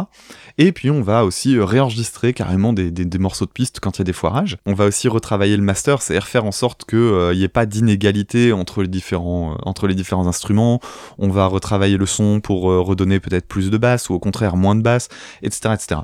Et 0.58 0.72
puis 0.72 0.90
on 0.90 1.00
va 1.00 1.24
aussi 1.24 1.56
euh, 1.56 1.64
réenregistrer 1.64 2.32
carrément 2.32 2.72
des, 2.72 3.18
morceaux 3.18 3.46
de 3.46 3.52
pistes 3.52 3.78
quand 3.78 3.98
il 3.98 4.00
y 4.00 4.02
a 4.02 4.04
des 4.04 4.12
foirages. 4.12 4.56
On 4.66 4.74
va 4.74 4.86
aussi 4.86 5.06
retravailler 5.06 5.56
le 5.56 5.62
master, 5.62 6.02
c'est-à-dire 6.02 6.26
faire 6.26 6.44
en 6.44 6.52
sorte 6.52 6.84
qu'il 6.84 7.30
n'y 7.34 7.44
ait 7.44 7.48
pas 7.48 7.66
d'inégalité 7.66 8.52
entre, 8.52 8.82
les 8.82 8.88
différents, 8.88 9.52
euh, 9.52 9.56
entre 9.62 9.86
les 9.86 9.94
différents 9.94 10.26
instruments. 10.26 10.80
On 11.18 11.28
va 11.28 11.46
retravailler 11.46 11.96
le 11.96 12.06
son 12.06 12.40
pour 12.40 12.62
redonner 12.62 13.20
peut-être 13.20 13.46
plus 13.46 13.70
de 13.70 13.78
basse, 13.78 14.10
ou 14.10 14.14
au 14.14 14.18
contraire 14.18 14.56
moins 14.56 14.74
de 14.74 14.82
basse, 14.82 15.08
etc. 15.42 15.74
etc. 15.74 16.00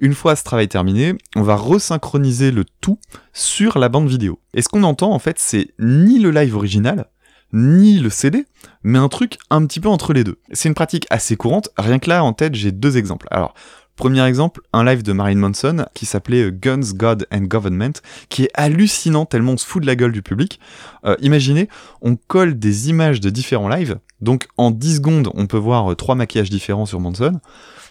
Une 0.00 0.14
fois 0.14 0.34
ce 0.34 0.44
travail 0.44 0.66
terminé, 0.66 1.14
on 1.36 1.42
va 1.42 1.56
resynchroniser 1.56 2.50
le 2.50 2.64
tout 2.80 2.98
sur 3.34 3.78
la 3.78 3.90
bande 3.90 4.08
vidéo. 4.08 4.40
Et 4.54 4.62
ce 4.62 4.68
qu'on 4.68 4.82
entend 4.82 5.12
en 5.12 5.18
fait, 5.18 5.38
c'est 5.38 5.74
ni 5.78 6.18
le 6.18 6.30
live 6.30 6.56
original, 6.56 7.06
ni 7.52 7.98
le 7.98 8.08
CD, 8.08 8.46
mais 8.82 8.98
un 8.98 9.08
truc 9.08 9.36
un 9.50 9.64
petit 9.66 9.78
peu 9.78 9.90
entre 9.90 10.14
les 10.14 10.24
deux. 10.24 10.38
C'est 10.52 10.70
une 10.70 10.74
pratique 10.74 11.06
assez 11.10 11.36
courante, 11.36 11.68
rien 11.76 11.98
que 11.98 12.08
là 12.08 12.24
en 12.24 12.32
tête 12.32 12.54
j'ai 12.54 12.72
deux 12.72 12.96
exemples. 12.96 13.26
Alors, 13.30 13.52
Premier 13.96 14.24
exemple, 14.24 14.62
un 14.72 14.82
live 14.82 15.02
de 15.02 15.12
Marilyn 15.12 15.40
Manson 15.40 15.84
qui 15.92 16.06
s'appelait 16.06 16.50
Guns, 16.50 16.94
God 16.94 17.26
and 17.30 17.42
Government, 17.42 17.92
qui 18.30 18.44
est 18.44 18.50
hallucinant 18.54 19.26
tellement 19.26 19.52
on 19.52 19.56
se 19.58 19.66
fout 19.66 19.82
de 19.82 19.86
la 19.86 19.94
gueule 19.94 20.12
du 20.12 20.22
public. 20.22 20.58
Euh, 21.04 21.16
imaginez, 21.20 21.68
on 22.00 22.16
colle 22.16 22.58
des 22.58 22.88
images 22.88 23.20
de 23.20 23.28
différents 23.28 23.68
lives, 23.68 23.98
donc 24.22 24.48
en 24.56 24.70
10 24.70 24.96
secondes 24.96 25.28
on 25.34 25.46
peut 25.46 25.58
voir 25.58 25.94
trois 25.96 26.14
maquillages 26.14 26.48
différents 26.48 26.86
sur 26.86 26.98
Manson. 26.98 27.40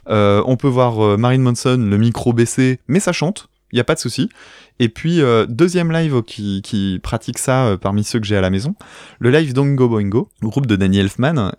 Euh, 0.10 0.42
on 0.46 0.58
peut 0.58 0.68
voir 0.68 1.00
euh, 1.04 1.18
Marine 1.18 1.42
Manson, 1.42 1.78
le 1.78 1.98
micro 1.98 2.34
baissé, 2.34 2.80
mais 2.88 3.00
ça 3.00 3.12
chante, 3.12 3.48
il 3.72 3.76
n'y 3.76 3.80
a 3.80 3.84
pas 3.84 3.96
de 3.96 4.00
souci. 4.00 4.30
Et 4.80 4.90
puis, 4.90 5.22
euh, 5.22 5.46
deuxième 5.48 5.92
live 5.92 6.24
qui, 6.24 7.00
pratique 7.04 7.38
ça 7.38 7.78
parmi 7.80 8.04
ceux 8.04 8.20
que 8.20 8.26
j'ai 8.26 8.38
à 8.38 8.42
la 8.42 8.50
maison, 8.50 8.76
le 9.20 9.30
live 9.30 9.54
d'Ongo 9.54 9.90
Boingo, 9.90 10.30
groupe 10.42 10.66
de 10.66 10.76
Danny 10.76 11.00
Elfman, 11.00 11.52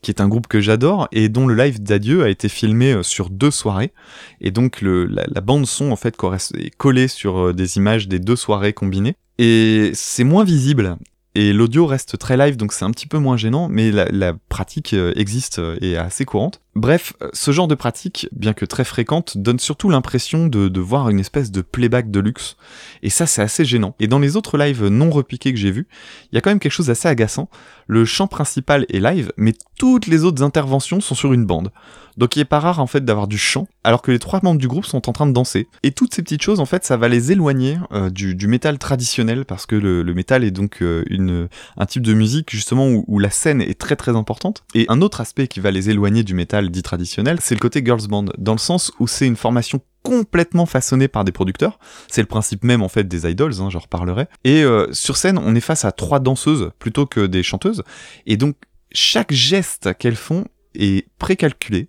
qui 0.00 0.10
est 0.10 0.20
un 0.20 0.28
groupe 0.28 0.46
que 0.46 0.60
j'adore, 0.60 1.06
et 1.12 1.28
dont 1.28 1.46
le 1.46 1.54
live 1.54 1.82
d'adieu 1.82 2.24
a 2.24 2.30
été 2.30 2.48
filmé 2.48 3.02
sur 3.02 3.28
deux 3.28 3.50
soirées. 3.50 3.92
Et 4.40 4.50
donc, 4.50 4.80
la, 4.82 5.40
bande 5.42 5.66
son, 5.66 5.92
en 5.92 5.96
fait, 5.96 6.16
est 6.56 6.74
collée 6.76 7.08
sur 7.08 7.52
des 7.52 7.76
images 7.76 8.08
des 8.08 8.18
deux 8.18 8.36
soirées 8.36 8.72
combinées. 8.72 9.16
Et 9.38 9.90
c'est 9.94 10.24
moins 10.24 10.44
visible, 10.44 10.96
et 11.34 11.52
l'audio 11.52 11.86
reste 11.86 12.18
très 12.18 12.36
live, 12.36 12.56
donc 12.56 12.72
c'est 12.72 12.84
un 12.84 12.90
petit 12.90 13.06
peu 13.06 13.18
moins 13.18 13.36
gênant, 13.36 13.68
mais 13.68 13.90
la, 13.90 14.32
pratique 14.48 14.94
existe 15.14 15.60
et 15.80 15.92
est 15.92 15.96
assez 15.96 16.24
courante. 16.24 16.60
Bref, 16.74 17.12
euh, 17.20 17.28
ce 17.34 17.50
genre 17.50 17.68
de 17.68 17.74
pratique, 17.74 18.28
bien 18.32 18.54
que 18.54 18.64
très 18.64 18.84
fréquente, 18.84 19.36
donne 19.36 19.58
surtout 19.58 19.90
l'impression 19.90 20.46
de, 20.46 20.80
voir 20.80 21.10
une 21.10 21.20
espèce 21.20 21.50
de 21.50 21.60
playback 21.60 22.10
de 22.10 22.18
luxe. 22.18 22.56
Et 23.02 23.10
ça, 23.10 23.26
c'est 23.26 23.42
assez 23.42 23.64
gênant. 23.64 23.94
Et 24.00 24.06
dans 24.06 24.18
les 24.18 24.36
autres 24.36 24.56
lives 24.56 24.86
non 24.86 25.10
repiqués 25.10 25.52
que 25.52 25.58
j'ai 25.58 25.70
vus, 25.70 25.86
il 26.30 26.34
y 26.34 26.38
a 26.38 26.40
quand 26.40 26.50
même 26.50 26.60
quelque 26.60 26.72
chose 26.72 26.86
d'assez 26.86 27.08
agaçant. 27.08 27.50
Le 27.86 28.06
chant 28.06 28.26
principal 28.26 28.86
est 28.88 29.00
live, 29.00 29.32
mais 29.36 29.52
toutes 29.78 30.06
les 30.06 30.24
autres 30.24 30.42
interventions 30.42 31.00
sont 31.02 31.14
sur 31.14 31.34
une 31.34 31.44
bande. 31.44 31.72
Donc 32.16 32.36
il 32.36 32.40
est 32.40 32.44
pas 32.44 32.60
rare 32.60 32.80
en 32.80 32.86
fait 32.86 33.04
d'avoir 33.04 33.26
du 33.26 33.38
chant, 33.38 33.66
alors 33.84 34.02
que 34.02 34.10
les 34.10 34.18
trois 34.18 34.40
membres 34.42 34.60
du 34.60 34.68
groupe 34.68 34.84
sont 34.84 35.08
en 35.08 35.12
train 35.12 35.26
de 35.26 35.32
danser. 35.32 35.68
Et 35.82 35.92
toutes 35.92 36.14
ces 36.14 36.22
petites 36.22 36.42
choses, 36.42 36.60
en 36.60 36.66
fait, 36.66 36.84
ça 36.84 36.96
va 36.96 37.08
les 37.08 37.32
éloigner 37.32 37.78
euh, 37.92 38.10
du, 38.10 38.46
métal 38.46 38.78
traditionnel, 38.78 39.44
parce 39.44 39.66
que 39.66 39.76
le, 39.76 40.02
métal 40.14 40.44
est 40.44 40.50
donc 40.50 40.82
euh, 40.82 41.04
une, 41.08 41.48
un 41.76 41.86
type 41.86 42.02
de 42.02 42.12
musique 42.12 42.50
justement 42.50 42.88
où, 42.88 43.18
la 43.18 43.30
scène 43.30 43.62
est 43.62 43.78
très 43.78 43.96
très 43.96 44.16
importante. 44.16 44.64
Et 44.74 44.84
un 44.88 45.00
autre 45.00 45.20
aspect 45.20 45.46
qui 45.46 45.60
va 45.60 45.70
les 45.70 45.90
éloigner 45.90 46.24
du 46.24 46.34
métal 46.34 46.61
dit 46.70 46.82
traditionnel, 46.82 47.38
c'est 47.40 47.54
le 47.54 47.60
côté 47.60 47.84
girls 47.84 48.06
band, 48.08 48.26
dans 48.38 48.52
le 48.52 48.58
sens 48.58 48.92
où 48.98 49.06
c'est 49.06 49.26
une 49.26 49.36
formation 49.36 49.80
complètement 50.02 50.66
façonnée 50.66 51.08
par 51.08 51.24
des 51.24 51.32
producteurs. 51.32 51.78
C'est 52.08 52.22
le 52.22 52.26
principe 52.26 52.64
même 52.64 52.82
en 52.82 52.88
fait 52.88 53.04
des 53.04 53.30
idols, 53.30 53.54
hein, 53.60 53.70
j'en 53.70 53.78
reparlerai. 53.78 54.26
Et 54.44 54.62
euh, 54.64 54.92
sur 54.92 55.16
scène, 55.16 55.38
on 55.38 55.54
est 55.54 55.60
face 55.60 55.84
à 55.84 55.92
trois 55.92 56.20
danseuses 56.20 56.70
plutôt 56.78 57.06
que 57.06 57.26
des 57.26 57.42
chanteuses. 57.42 57.82
Et 58.26 58.36
donc 58.36 58.56
chaque 58.92 59.32
geste 59.32 59.94
qu'elles 59.98 60.16
font 60.16 60.44
est 60.74 61.08
précalculé, 61.18 61.88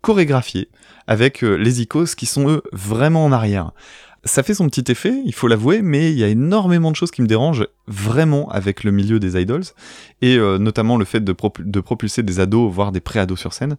chorégraphié, 0.00 0.68
avec 1.06 1.42
euh, 1.44 1.54
les 1.54 1.82
icos 1.82 2.14
qui 2.14 2.26
sont 2.26 2.48
eux 2.48 2.62
vraiment 2.72 3.24
en 3.24 3.32
arrière. 3.32 3.72
Ça 4.24 4.44
fait 4.44 4.54
son 4.54 4.68
petit 4.68 4.90
effet, 4.92 5.20
il 5.24 5.34
faut 5.34 5.48
l'avouer, 5.48 5.82
mais 5.82 6.12
il 6.12 6.18
y 6.18 6.22
a 6.22 6.28
énormément 6.28 6.92
de 6.92 6.96
choses 6.96 7.10
qui 7.10 7.22
me 7.22 7.26
dérangent 7.26 7.66
vraiment 7.88 8.48
avec 8.50 8.84
le 8.84 8.92
milieu 8.92 9.18
des 9.18 9.40
idols, 9.40 9.64
et 10.20 10.36
euh, 10.36 10.58
notamment 10.58 10.96
le 10.96 11.04
fait 11.04 11.24
de, 11.24 11.32
propulser 11.32 12.22
des 12.22 12.38
ados, 12.38 12.72
voire 12.72 12.92
des 12.92 13.00
pré-ados 13.00 13.40
sur 13.40 13.52
scène. 13.52 13.76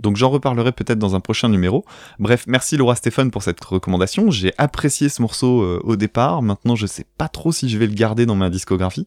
Donc 0.00 0.16
j'en 0.16 0.30
reparlerai 0.30 0.72
peut-être 0.72 0.98
dans 0.98 1.14
un 1.14 1.20
prochain 1.20 1.48
numéro. 1.48 1.84
Bref, 2.18 2.42
merci 2.48 2.76
Laura 2.76 2.96
Stéphane 2.96 3.30
pour 3.30 3.44
cette 3.44 3.62
recommandation, 3.64 4.32
j'ai 4.32 4.52
apprécié 4.58 5.08
ce 5.08 5.22
morceau 5.22 5.62
euh, 5.62 5.80
au 5.84 5.94
départ, 5.94 6.42
maintenant 6.42 6.74
je 6.74 6.86
sais 6.86 7.06
pas 7.16 7.28
trop 7.28 7.52
si 7.52 7.68
je 7.68 7.78
vais 7.78 7.86
le 7.86 7.94
garder 7.94 8.26
dans 8.26 8.34
ma 8.34 8.50
discographie. 8.50 9.06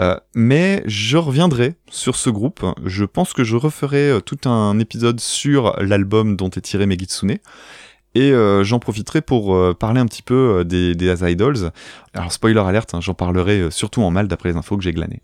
Euh, 0.00 0.16
mais 0.34 0.82
je 0.86 1.16
reviendrai 1.16 1.76
sur 1.90 2.16
ce 2.16 2.28
groupe. 2.28 2.64
Je 2.84 3.04
pense 3.04 3.32
que 3.32 3.42
je 3.42 3.56
referai 3.56 4.18
tout 4.24 4.48
un 4.48 4.78
épisode 4.78 5.18
sur 5.18 5.80
l'album 5.80 6.36
dont 6.36 6.50
est 6.50 6.60
tiré 6.60 6.86
Megitsune. 6.86 7.38
Et 8.18 8.32
euh, 8.32 8.64
j'en 8.64 8.80
profiterai 8.80 9.20
pour 9.22 9.76
parler 9.76 10.00
un 10.00 10.06
petit 10.06 10.22
peu 10.22 10.64
des, 10.64 10.96
des 10.96 11.30
Idols. 11.30 11.70
Alors 12.14 12.32
spoiler 12.32 12.58
alerte, 12.58 12.94
hein, 12.94 13.00
j'en 13.00 13.14
parlerai 13.14 13.70
surtout 13.70 14.02
en 14.02 14.10
mal 14.10 14.26
d'après 14.26 14.48
les 14.48 14.56
infos 14.56 14.76
que 14.76 14.82
j'ai 14.82 14.92
glanées. 14.92 15.22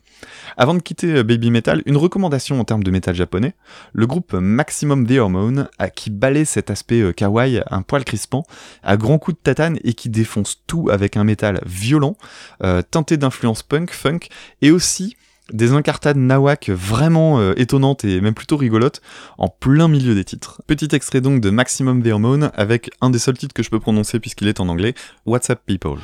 Avant 0.56 0.74
de 0.74 0.80
quitter 0.80 1.12
euh, 1.14 1.22
Baby 1.24 1.50
Metal, 1.50 1.82
une 1.86 1.96
recommandation 1.96 2.60
en 2.60 2.64
termes 2.64 2.84
de 2.84 2.90
métal 2.90 3.14
japonais. 3.14 3.54
Le 3.92 4.06
groupe 4.06 4.32
Maximum 4.32 5.06
The 5.06 5.18
Hormone, 5.18 5.68
qui 5.94 6.10
balaye 6.10 6.46
cet 6.46 6.70
aspect 6.70 7.00
euh, 7.00 7.12
kawaii, 7.12 7.62
un 7.70 7.82
poil 7.82 8.04
crispant, 8.04 8.44
à 8.82 8.96
grands 8.96 9.18
coups 9.18 9.36
de 9.36 9.42
tatane 9.42 9.78
et 9.82 9.94
qui 9.94 10.08
défonce 10.08 10.62
tout 10.66 10.88
avec 10.90 11.16
un 11.16 11.24
métal 11.24 11.60
violent, 11.66 12.16
euh, 12.62 12.82
teinté 12.82 13.16
d'influence 13.16 13.62
punk, 13.62 13.90
funk, 13.90 14.20
et 14.62 14.70
aussi 14.70 15.16
des 15.52 15.72
incartades 15.72 16.16
nawak 16.16 16.70
vraiment 16.70 17.52
étonnantes 17.52 18.04
et 18.04 18.20
même 18.20 18.34
plutôt 18.34 18.56
rigolotes 18.56 19.02
en 19.38 19.48
plein 19.48 19.88
milieu 19.88 20.14
des 20.14 20.24
titres. 20.24 20.62
Petit 20.66 20.88
extrait 20.92 21.20
donc 21.20 21.40
de 21.40 21.50
Maximum 21.50 22.02
The 22.02 22.08
Hormone 22.08 22.50
avec 22.54 22.90
un 23.00 23.10
des 23.10 23.18
seuls 23.18 23.36
titres 23.36 23.54
que 23.54 23.62
je 23.62 23.70
peux 23.70 23.80
prononcer 23.80 24.20
puisqu'il 24.20 24.48
est 24.48 24.60
en 24.60 24.68
anglais, 24.68 24.94
What's 25.26 25.50
Up 25.50 25.60
People. 25.66 25.98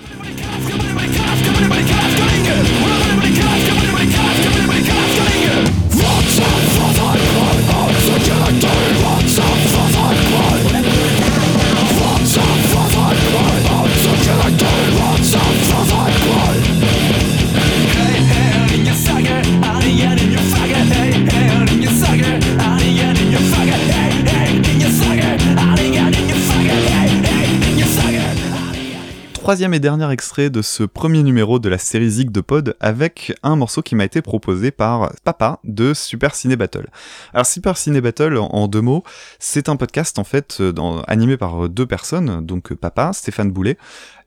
Troisième 29.50 29.74
et 29.74 29.80
dernier 29.80 30.08
extrait 30.12 30.48
de 30.48 30.62
ce 30.62 30.84
premier 30.84 31.24
numéro 31.24 31.58
de 31.58 31.68
la 31.68 31.76
série 31.76 32.08
Zig 32.08 32.30
de 32.30 32.40
Pod 32.40 32.76
avec 32.78 33.34
un 33.42 33.56
morceau 33.56 33.82
qui 33.82 33.96
m'a 33.96 34.04
été 34.04 34.22
proposé 34.22 34.70
par 34.70 35.10
Papa 35.24 35.58
de 35.64 35.92
Super 35.92 36.36
Ciné 36.36 36.54
Battle. 36.54 36.86
Alors 37.34 37.46
Super 37.46 37.76
Ciné 37.76 38.00
Battle, 38.00 38.36
en 38.38 38.68
deux 38.68 38.80
mots, 38.80 39.02
c'est 39.40 39.68
un 39.68 39.74
podcast 39.74 40.20
en 40.20 40.24
fait 40.24 40.62
animé 41.08 41.36
par 41.36 41.68
deux 41.68 41.84
personnes, 41.84 42.46
donc 42.46 42.74
Papa, 42.74 43.12
Stéphane 43.12 43.50
Boulet, 43.50 43.76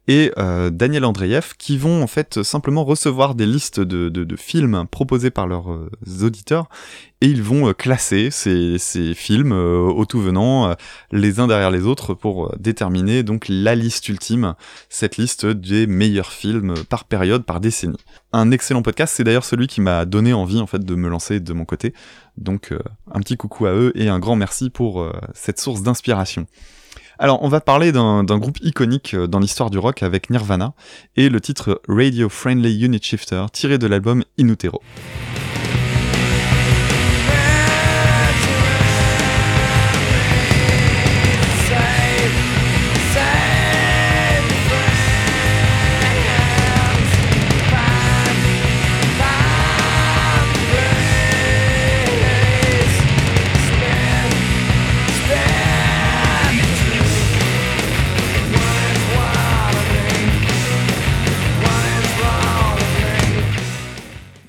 et 0.08 0.32
euh, 0.38 0.70
Daniel 0.70 1.06
Andreev 1.06 1.54
qui 1.58 1.78
vont 1.78 2.04
en 2.04 2.08
fait 2.08 2.44
simplement 2.44 2.84
recevoir 2.84 3.36
des 3.36 3.46
listes 3.46 3.80
de, 3.80 4.10
de, 4.10 4.36
films 4.36 4.86
proposés 4.92 5.32
par 5.32 5.48
leurs 5.48 5.72
euh, 5.72 5.90
auditeurs 6.22 6.68
et 7.22 7.28
ils 7.28 7.42
vont 7.42 7.70
euh, 7.70 7.74
classer 7.74 8.30
ces, 8.30 8.78
ces 8.80 9.14
films 9.14 9.54
au 9.54 10.06
tout 10.06 10.20
venant 10.20 10.76
les 11.12 11.40
uns 11.40 11.48
derrière 11.48 11.72
les 11.72 11.86
autres 11.86 12.14
pour 12.14 12.54
déterminer 12.58 13.24
donc 13.24 13.46
la 13.48 13.76
liste 13.76 14.10
ultime, 14.10 14.56
cette 14.90 15.18
liste 15.18 15.46
des 15.46 15.88
meilleurs 15.88 16.32
films 16.32 16.74
par 16.90 17.06
période, 17.06 17.46
par 17.46 17.60
décennie. 17.60 17.98
Un 18.34 18.52
excellent 18.52 18.82
podcast, 18.82 19.14
c'est 19.16 19.24
d'ailleurs 19.24 19.46
celui 19.46 19.68
qui 19.68 19.80
m'a 19.80 20.06
donné 20.06 20.34
envie 20.34 20.60
en 20.60 20.68
fait 20.68 20.84
de 20.84 20.96
me 20.96 21.08
lancer 21.08 21.40
de 21.40 21.54
mon 21.54 21.66
côté. 21.66 21.94
Donc 22.38 22.74
un 23.12 23.20
petit 23.20 23.38
coucou 23.38 23.68
à 23.68 23.74
eux 23.74 23.92
et 23.96 24.10
un 24.10 24.20
grand 24.20 24.36
merci 24.36 24.70
pour 24.70 25.10
cette 25.34 25.60
source 25.60 25.82
d'inspiration. 25.82 26.48
Alors, 27.24 27.42
on 27.42 27.48
va 27.48 27.62
parler 27.62 27.94
d'un 27.94 28.26
groupe 28.38 28.58
iconique 28.64 29.14
euh, 29.14 29.28
dans 29.28 29.40
l'histoire 29.40 29.70
du 29.70 29.78
rock 29.78 30.04
avec 30.04 30.30
Nirvana 30.30 30.74
et 31.16 31.30
le 31.30 31.40
titre 31.40 31.82
Radio 31.88 32.28
Friendly 32.28 32.84
Unit 32.84 33.00
Shifter 33.02 33.46
tiré 33.54 33.78
de 33.78 33.88
l'album 33.88 34.26
In 34.38 34.50
Utero. 34.50 34.82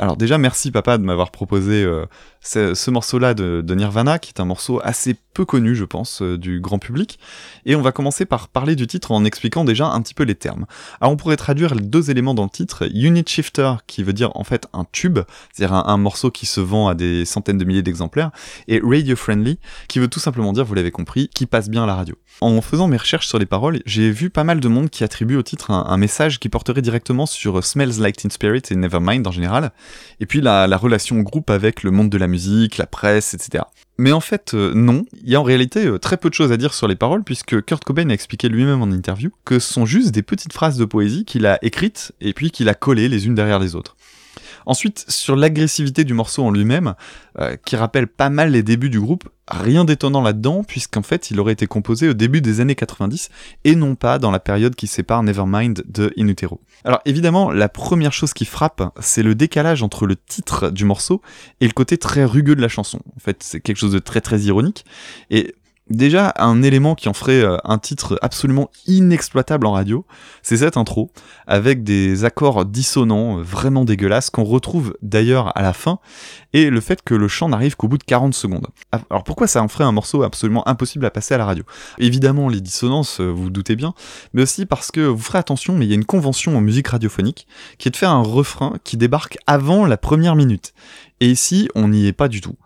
Alors 0.05 0.19
déjà, 0.19 0.37
merci 0.37 0.71
papa 0.71 0.99
de 0.99 1.03
m'avoir 1.03 1.31
proposé 1.31 1.83
euh, 1.83 2.05
ce, 2.43 2.91
morceau-là 2.91 3.33
de, 3.33 3.75
Nirvana, 3.75 4.19
qui 4.19 4.33
est 4.37 4.39
un 4.39 4.45
morceau 4.45 4.79
assez 4.85 5.17
peu 5.33 5.47
connu, 5.47 5.75
je 5.75 5.85
pense, 5.85 6.21
euh, 6.21 6.37
du 6.37 6.61
grand 6.61 6.79
public. 6.79 7.19
Et 7.65 7.75
on 7.75 7.81
va 7.81 7.91
commencer 7.91 8.27
par 8.27 8.49
parler 8.49 8.77
du 8.77 8.87
titre 8.87 9.13
en 9.13 9.25
expliquant 9.25 9.65
déjà 9.65 9.87
un 9.87 10.03
petit 10.03 10.13
peu 10.13 10.25
les 10.25 10.35
termes. 10.35 10.67
Alors 11.01 11.11
on 11.11 11.17
pourrait 11.17 11.39
traduire 11.39 11.75
les 11.75 11.81
deux 11.81 12.11
éléments 12.11 12.35
dans 12.35 12.45
le 12.45 12.51
titre, 12.51 12.87
Unit 12.93 13.25
Shifter, 13.27 13.77
qui 13.87 14.03
veut 14.03 14.13
dire 14.13 14.31
en 14.35 14.45
fait 14.45 14.67
un 14.75 14.85
tube, 14.93 15.21
c'est-à-dire 15.55 15.75
un, 15.75 15.97
morceau 15.97 16.31
qui 16.31 16.45
se 16.45 16.61
vend 16.61 16.87
à 16.87 16.95
des 16.95 17.25
centaines 17.25 17.57
de 17.57 17.65
milliers 17.65 17.83
d'exemplaires, 17.83 18.31
et 18.69 18.83
Radio 18.85 19.17
Friendly, 19.17 19.59
qui 19.89 20.01
veut 20.01 20.09
tout 20.09 20.21
simplement 20.21 20.53
dire, 20.53 20.67
vous 20.67 20.75
l'avez 20.75 20.91
compris, 20.91 21.29
qui 21.29 21.47
passe 21.47 21.71
bien 21.71 21.85
à 21.85 21.87
la 21.87 21.95
radio. 21.95 22.15
En 22.43 22.61
faisant 22.61 22.89
mes 22.89 22.99
recherches 22.99 23.27
sur 23.27 23.39
les 23.39 23.47
paroles, 23.47 23.81
j'ai 23.87 24.11
vu 24.11 24.29
pas 24.29 24.45
mal 24.45 24.61
de 24.61 24.69
monde 24.69 24.91
qui 24.91 25.03
attribue 25.03 25.37
au 25.37 25.43
titre 25.43 25.71
un, 25.71 25.97
message 25.97 26.41
qui 26.41 26.51
porterait 26.51 26.83
directement 26.83 27.25
sur 27.25 27.65
Smells 27.65 27.99
Like 27.99 28.19
Teen 28.19 28.31
Spirit 28.31 28.63
et 28.71 28.75
Nevermind 28.75 29.27
en 29.27 29.31
général, 29.31 29.73
et 30.21 30.27
puis 30.27 30.41
la, 30.41 30.67
la 30.67 30.77
relation 30.77 31.21
groupe 31.21 31.51
avec 31.51 31.83
le 31.83 31.91
monde 31.91 32.11
de 32.11 32.19
la 32.19 32.27
musique, 32.27 32.79
la 32.79 32.87
presse, 32.87 33.35
etc. 33.35 33.65
Mais 33.99 34.13
en 34.13 34.21
fait, 34.21 34.55
euh, 34.55 34.73
non. 34.75 35.05
Il 35.23 35.31
y 35.31 35.37
a 35.37 35.41
en 35.41 35.45
réalité 35.45 35.87
euh, 35.87 35.99
très 35.99 36.17
peu 36.17 36.29
de 36.29 36.35
choses 36.35 36.51
à 36.51 36.57
dire 36.57 36.75
sur 36.75 36.89
les 36.89 36.97
paroles, 36.97 37.23
puisque 37.23 37.63
Kurt 37.65 37.85
Cobain 37.85 38.11
a 38.11 38.13
expliqué 38.13 38.49
lui-même 38.49 38.83
en 38.83 38.91
interview 38.91 39.31
que 39.45 39.59
ce 39.59 39.73
sont 39.73 39.87
juste 39.87 40.11
des 40.11 40.23
petites 40.23 40.53
phrases 40.53 40.77
de 40.77 40.85
poésie 40.85 41.25
qu'il 41.25 41.47
a 41.47 41.59
écrites 41.63 42.13
et 42.21 42.33
puis 42.33 42.51
qu'il 42.51 42.69
a 42.69 42.75
collées 42.75 43.09
les 43.09 43.27
unes 43.27 43.35
derrière 43.35 43.61
les 43.61 43.75
autres. 43.75 43.97
Ensuite, 44.67 45.05
sur 45.09 45.37
l'agressivité 45.37 46.05
du 46.05 46.15
morceau 46.15 46.43
en 46.45 46.51
lui-même, 46.51 46.95
euh, 47.39 47.57
qui 47.65 47.77
rappelle 47.77 48.07
pas 48.07 48.31
mal 48.31 48.51
les 48.51 48.63
débuts 48.63 48.91
du 48.91 49.01
groupe, 49.01 49.29
rien 49.49 49.85
d'étonnant 49.85 50.23
là-dedans, 50.23 50.65
puisqu'en 50.65 51.03
fait, 51.03 51.31
il 51.31 51.41
aurait 51.41 51.53
été 51.53 51.67
composé 51.67 52.09
au 52.09 52.15
début 52.15 52.41
des 52.41 52.61
années 52.61 52.75
90, 52.75 53.29
et 53.65 53.75
non 53.75 53.95
pas 53.95 54.19
dans 54.19 54.31
la 54.31 54.41
période 54.41 54.75
qui 54.75 54.87
sépare 54.87 55.23
Nevermind 55.23 55.83
de 55.87 56.13
In 56.19 56.29
Utero. 56.29 56.61
Alors 56.85 57.01
évidemment, 57.05 57.51
la 57.51 57.69
première 57.69 58.13
chose 58.13 58.33
qui 58.33 58.45
frappe, 58.45 58.83
c'est 59.01 59.23
le 59.23 59.35
décalage 59.35 59.83
entre 59.83 60.07
le 60.07 60.17
titre 60.17 60.71
du 60.71 60.85
morceau 60.85 61.21
et 61.61 61.67
le 61.67 61.73
côté 61.73 61.99
très 61.99 62.25
rugueux 62.25 62.57
de 62.57 62.63
la 62.63 62.69
chanson. 62.69 63.01
En 63.17 63.21
fait, 63.21 63.43
c'est 63.43 63.61
quelque 63.61 63.79
chose 63.79 63.93
de 63.93 63.99
très 63.99 64.21
très 64.21 64.41
ironique, 64.41 64.85
et 65.31 65.55
Déjà, 65.91 66.33
un 66.39 66.63
élément 66.63 66.95
qui 66.95 67.11
en 67.11 67.13
ferait 67.13 67.43
euh, 67.43 67.59
un 67.63 67.77
titre 67.77 68.19
absolument 68.23 68.71
inexploitable 68.87 69.67
en 69.67 69.73
radio, 69.73 70.07
c'est 70.43 70.57
cette 70.57 70.79
intro, 70.79 71.11
avec 71.47 71.85
des 71.85 72.25
accords 72.25 72.65
dissonants, 72.65 73.39
euh, 73.39 73.43
vraiment 73.43 73.85
dégueulasses, 73.85 74.31
qu'on 74.31 74.45
retrouve 74.45 74.97
d'ailleurs 75.03 75.55
à 75.59 75.61
la 75.61 75.75
fin, 75.75 75.99
et 76.55 76.71
le 76.71 76.81
fait 76.81 77.03
que 77.03 77.15
le 77.15 77.29
chant 77.29 77.51
n'arrive 77.51 77.77
qu'au 77.77 77.89
bout 77.89 77.99
de 77.99 78.05
40 78.05 78.33
secondes. 78.33 78.67
Ah, 78.93 79.01
alors 79.11 79.25
pourquoi 79.25 79.47
ça 79.47 79.63
en 79.63 79.69
ferait 79.69 79.85
un 79.85 79.93
morceau 79.93 80.23
absolument 80.23 80.67
impossible 80.67 81.05
à 81.05 81.11
passer 81.11 81.35
à 81.35 81.39
la 81.39 81.45
radio? 81.45 81.65
Évidemment, 81.99 82.49
les 82.49 82.63
dissonances, 82.63 83.21
euh, 83.21 83.29
vous, 83.29 83.45
vous 83.45 83.51
doutez 83.51 83.77
bien, 83.77 83.93
mais 84.33 84.41
aussi 84.41 84.65
parce 84.65 84.91
que 84.91 85.03
vous 85.03 85.23
ferez 85.23 85.37
attention, 85.37 85.77
mais 85.77 85.85
il 85.85 85.91
y 85.91 85.93
a 85.93 85.97
une 85.97 86.07
convention 86.07 86.57
en 86.57 86.63
musique 86.63 86.89
radiophonique, 86.89 87.47
qui 87.77 87.89
est 87.89 87.91
de 87.91 87.97
faire 87.97 88.11
un 88.11 88.23
refrain 88.23 88.79
qui 88.85 88.97
débarque 88.97 89.37
avant 89.47 89.85
la 89.85 89.99
première 89.99 90.35
minute. 90.35 90.73
Et 91.21 91.31
ici, 91.31 91.69
on 91.75 91.89
n'y 91.89 92.07
est 92.07 92.15
pas 92.15 92.29
du 92.29 92.41
tout. 92.41 92.57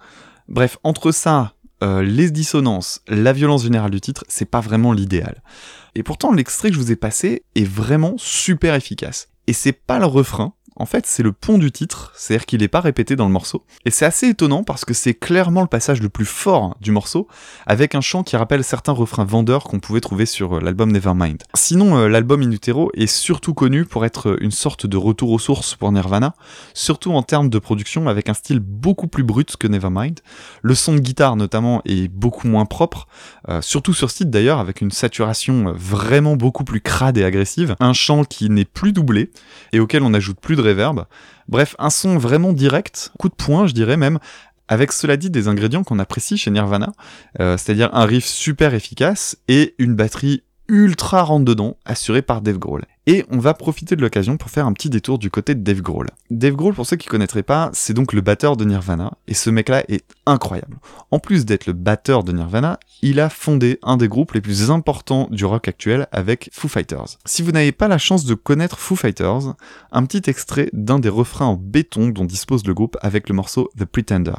Bref, 0.49 0.79
entre 0.83 1.13
ça, 1.13 1.53
euh, 1.83 2.03
les 2.03 2.31
dissonances, 2.31 3.03
la 3.07 3.33
violence 3.33 3.63
générale 3.63 3.91
du 3.91 4.01
titre, 4.01 4.25
c'est 4.29 4.51
pas 4.51 4.61
vraiment 4.61 4.93
l'idéal. 4.93 5.43
Et 5.95 6.03
pourtant, 6.03 6.33
l'extrait 6.33 6.69
que 6.69 6.75
je 6.75 6.81
vous 6.81 6.93
ai 6.93 6.97
passé 6.97 7.45
est 7.55 7.69
vraiment 7.69 8.15
super 8.19 8.75
efficace. 8.75 9.29
Et 9.47 9.53
c'est 9.53 9.73
pas 9.73 9.99
le 9.99 10.07
refrain, 10.07 10.55
en 10.79 10.87
fait, 10.87 11.07
c'est 11.07 11.23
le 11.23 11.33
pont 11.33 11.59
du 11.59 11.73
titre, 11.73 12.13
c'est-à-dire 12.17 12.47
qu'il 12.47 12.61
n'est 12.61 12.69
pas 12.69 12.81
répété 12.81 13.17
dans 13.17 13.27
le 13.27 13.33
morceau. 13.33 13.65
Et 13.85 13.91
c'est 13.91 14.05
assez 14.05 14.29
étonnant 14.29 14.63
parce 14.63 14.85
que 14.85 14.95
c'est 14.95 15.15
clairement 15.15 15.63
le 15.63 15.67
passage 15.67 16.01
le 16.01 16.09
plus 16.09 16.25
fort 16.25 16.77
du 16.81 16.93
morceau, 16.93 17.27
avec 17.67 17.95
un 17.95 18.01
chant 18.01 18.23
qui 18.23 18.37
rappelle 18.37 18.63
certains 18.63 18.93
refrains 18.93 19.25
vendeurs 19.25 19.65
qu'on 19.65 19.81
pouvait 19.81 20.01
trouver 20.01 20.25
sur 20.25 20.57
euh, 20.57 20.61
l'album 20.61 20.93
Nevermind. 20.93 21.43
Sinon, 21.55 21.99
euh, 21.99 22.09
l'album 22.09 22.43
In 22.43 22.51
Utero 22.53 22.91
est 22.95 23.09
surtout 23.09 23.55
connu 23.55 23.85
pour 23.85 24.05
être 24.05 24.37
une 24.41 24.53
sorte 24.53 24.87
de 24.87 24.97
retour 24.97 25.33
aux 25.33 25.39
sources 25.39 25.75
pour 25.75 25.91
Nirvana, 25.91 26.35
surtout 26.75 27.13
en 27.13 27.23
termes 27.23 27.51
de 27.51 27.59
production 27.59 28.09
avec 28.09 28.29
un 28.29 28.35
style 28.35 28.61
beaucoup 28.61 29.09
plus 29.09 29.25
brut 29.25 29.57
que 29.57 29.67
Nevermind. 29.67 30.21
Le 30.63 30.75
son 30.75 30.95
de 30.95 31.01
guitare 31.01 31.37
notamment 31.37 31.83
est 31.85 32.09
beaucoup 32.09 32.47
moins 32.47 32.67
propre, 32.67 33.09
euh, 33.49 33.61
surtout 33.63 33.95
sur 33.95 34.11
ce 34.11 34.19
titre 34.19 34.31
d'ailleurs, 34.31 34.59
avec 34.59 34.81
une 34.81 34.91
saturation 34.91 35.73
vraiment 35.77 36.37
beaucoup 36.37 36.65
plus 36.65 36.81
crade 36.81 37.19
et 37.19 37.25
agressive, 37.25 37.75
un 37.81 37.93
chant 37.93 38.25
qui 38.25 38.49
n'est 38.49 38.65
plus 38.65 38.93
doublé 38.93 39.31
et 39.73 39.81
auquel 39.81 40.03
on 40.03 40.15
ajoute 40.15 40.39
plus 40.41 40.57
de 40.57 40.63
Bref, 41.49 41.75
un 41.79 41.91
son 41.91 42.19
vraiment 42.19 42.53
direct, 42.53 43.11
coup 43.19 43.29
de 43.29 43.35
poing, 43.35 43.67
je 43.67 43.73
dirais 43.73 43.97
même, 43.97 44.19
avec 44.69 44.93
cela 44.93 45.17
dit 45.17 45.31
des 45.31 45.49
ingrédients 45.49 45.83
qu'on 45.83 45.99
apprécie 45.99 46.37
chez 46.37 46.51
Nirvana, 46.51 46.93
euh, 47.41 47.57
c'est-à-dire 47.57 47.91
un 47.95 48.05
riff 48.05 48.27
super 48.27 48.75
efficace 48.75 49.37
et 49.49 49.75
une 49.79 49.95
batterie 49.95 50.43
ultra 50.69 51.23
rentre 51.23 51.47
dedans, 51.47 51.77
assuré 51.87 52.23
par 52.23 52.43
Dave 52.43 52.59
Grohl. 52.59 52.85
Et 53.11 53.25
on 53.31 53.39
va 53.39 53.55
profiter 53.55 53.97
de 53.97 54.03
l'occasion 54.03 54.37
pour 54.37 54.51
faire 54.51 54.67
un 54.67 54.75
petit 54.75 54.91
détour 54.91 55.19
du 55.19 55.31
côté 55.31 55.55
de 55.55 55.63
Dave 55.63 55.81
Grohl. 55.81 56.09
Dave 56.31 56.57
Grohl, 56.57 56.75
pour 56.75 56.85
ceux 56.85 56.99
qui 56.99 57.09
connaîtraient 57.09 57.43
pas, 57.43 57.71
c'est 57.73 57.95
donc 57.95 58.13
le 58.13 58.21
batteur 58.21 58.55
de 58.55 58.67
Nirvana, 58.67 59.15
et 59.27 59.33
ce 59.33 59.49
mec-là 59.49 59.83
est 59.89 60.05
incroyable. 60.27 60.77
En 61.11 61.19
plus 61.19 61.47
d'être 61.47 61.65
le 61.65 61.73
batteur 61.73 62.23
de 62.23 62.33
Nirvana, 62.33 62.79
il 63.01 63.19
a 63.19 63.31
fondé 63.31 63.79
un 63.83 63.97
des 63.97 64.09
groupes 64.09 64.33
les 64.33 64.43
plus 64.43 64.71
importants 64.71 65.27
du 65.31 65.47
rock 65.47 65.69
actuel 65.69 66.07
avec 66.13 66.51
Foo 66.53 66.69
Fighters. 66.69 67.17
Si 67.25 67.41
vous 67.41 67.51
n'avez 67.51 67.73
pas 67.73 67.89
la 67.89 67.97
chance 67.97 68.27
de 68.27 68.35
connaître 68.35 68.79
Foo 68.79 68.95
Fighters, 68.95 69.55
un 69.91 70.05
petit 70.05 70.29
extrait 70.29 70.69
d'un 70.75 70.99
des 70.99 71.09
refrains 71.09 71.47
en 71.47 71.57
béton 71.57 72.09
dont 72.09 72.27
dispose 72.27 72.67
le 72.67 72.75
groupe 72.75 72.99
avec 73.01 73.31
le 73.31 73.35
morceau 73.35 73.71
The 73.79 73.87
Pretender. 73.87 74.35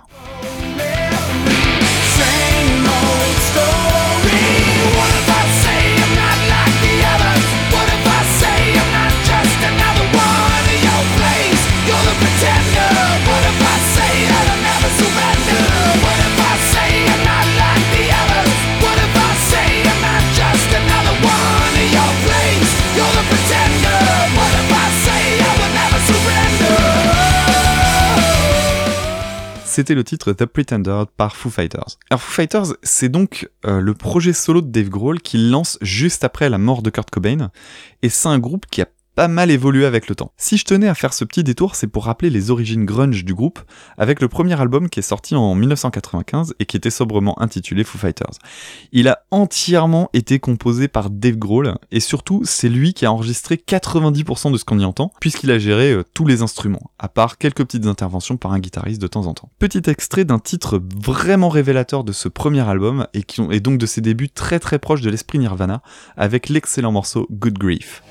C'était 29.80 29.96
le 29.96 30.04
titre 30.04 30.34
The 30.34 30.46
Pretender 30.46 31.04
par 31.16 31.38
Foo 31.38 31.50
Fighters. 31.50 31.98
Alors 32.10 32.22
Foo 32.22 32.34
Fighters, 32.34 32.76
c'est 32.84 33.08
donc 33.08 33.50
euh, 33.66 33.80
le 33.80 33.94
projet 33.94 34.34
solo 34.34 34.60
de 34.60 34.68
Dave 34.68 34.90
Grohl 34.90 35.22
qu'il 35.22 35.52
lance 35.52 35.78
juste 35.80 36.26
après 36.26 36.50
la 36.50 36.58
mort 36.58 36.82
de 36.82 36.90
Kurt 36.90 37.10
Cobain, 37.10 37.50
et 38.02 38.10
c'est 38.10 38.28
un 38.28 38.40
groupe 38.40 38.66
qui 38.70 38.82
a 38.82 38.88
pas 39.16 39.28
mal 39.28 39.52
évolué 39.52 39.86
avec 39.86 40.08
le 40.08 40.16
temps. 40.16 40.32
Si 40.38 40.58
je 40.58 40.66
tenais 40.66 40.88
à 40.88 40.96
faire 40.96 41.14
ce 41.14 41.26
petit 41.26 41.44
détour, 41.44 41.76
c'est 41.76 41.88
pour 41.88 42.06
rappeler 42.06 42.30
les 42.30 42.52
origines 42.52 42.86
grunge 42.86 43.26
du 43.26 43.34
groupe, 43.34 43.60
avec 43.98 44.22
le 44.22 44.28
premier 44.28 44.60
album 44.60 44.90
qui 44.90 45.00
est 45.00 45.04
sorti 45.04 45.36
en 45.36 45.56
1995 45.56 46.54
et 46.60 46.66
qui 46.66 46.78
était 46.78 46.90
sobrement 46.90 47.42
intitulé 47.42 47.84
Foo 47.84 47.98
Fighters. 47.98 48.40
Il 48.92 49.08
a 49.08 49.20
entièrement 49.32 50.10
été 50.14 50.40
composé 50.40 50.88
par 50.88 51.10
Dave 51.10 51.36
Grohl, 51.36 51.76
et 51.92 52.00
surtout 52.00 52.42
c'est 52.46 52.70
lui 52.70 52.94
qui 52.94 53.06
a 53.06 53.12
enregistré 53.12 53.56
90% 53.56 54.52
de 54.52 54.58
ce 54.58 54.66
qu'on 54.66 54.80
y 54.80 54.86
entend, 54.86 55.12
puisqu'il 55.20 55.52
a 55.52 55.60
géré 55.60 55.92
euh, 55.92 56.04
tous 56.14 56.26
les 56.26 56.42
instruments, 56.42 56.92
à 56.98 57.10
part 57.10 57.38
quelques 57.38 57.66
petites 57.66 57.88
interventions 57.88 58.38
par 58.38 58.54
un 58.54 58.60
guitariste 58.60 59.02
de 59.02 59.08
temps 59.08 59.26
en 59.26 59.34
temps. 59.34 59.50
Petit 59.60 59.90
extrait 59.90 60.26
d'un 60.26 60.40
titre 60.40 60.82
vraiment 60.98 61.50
révélateur 61.50 62.04
de 62.04 62.12
ce 62.12 62.30
premier 62.30 62.68
album, 62.68 63.08
et, 63.14 63.26
et 63.52 63.60
donc 63.60 63.80
de 63.80 63.86
ses 63.86 64.02
débuts 64.02 64.30
très 64.30 64.60
très 64.60 64.80
proches 64.80 65.02
de 65.02 65.10
l'esprit 65.10 65.40
Nirvana, 65.40 65.82
avec 66.16 66.50
l'excellent 66.50 66.92
morceau 66.92 67.28
Good 67.32 67.58
Grief. 67.58 68.02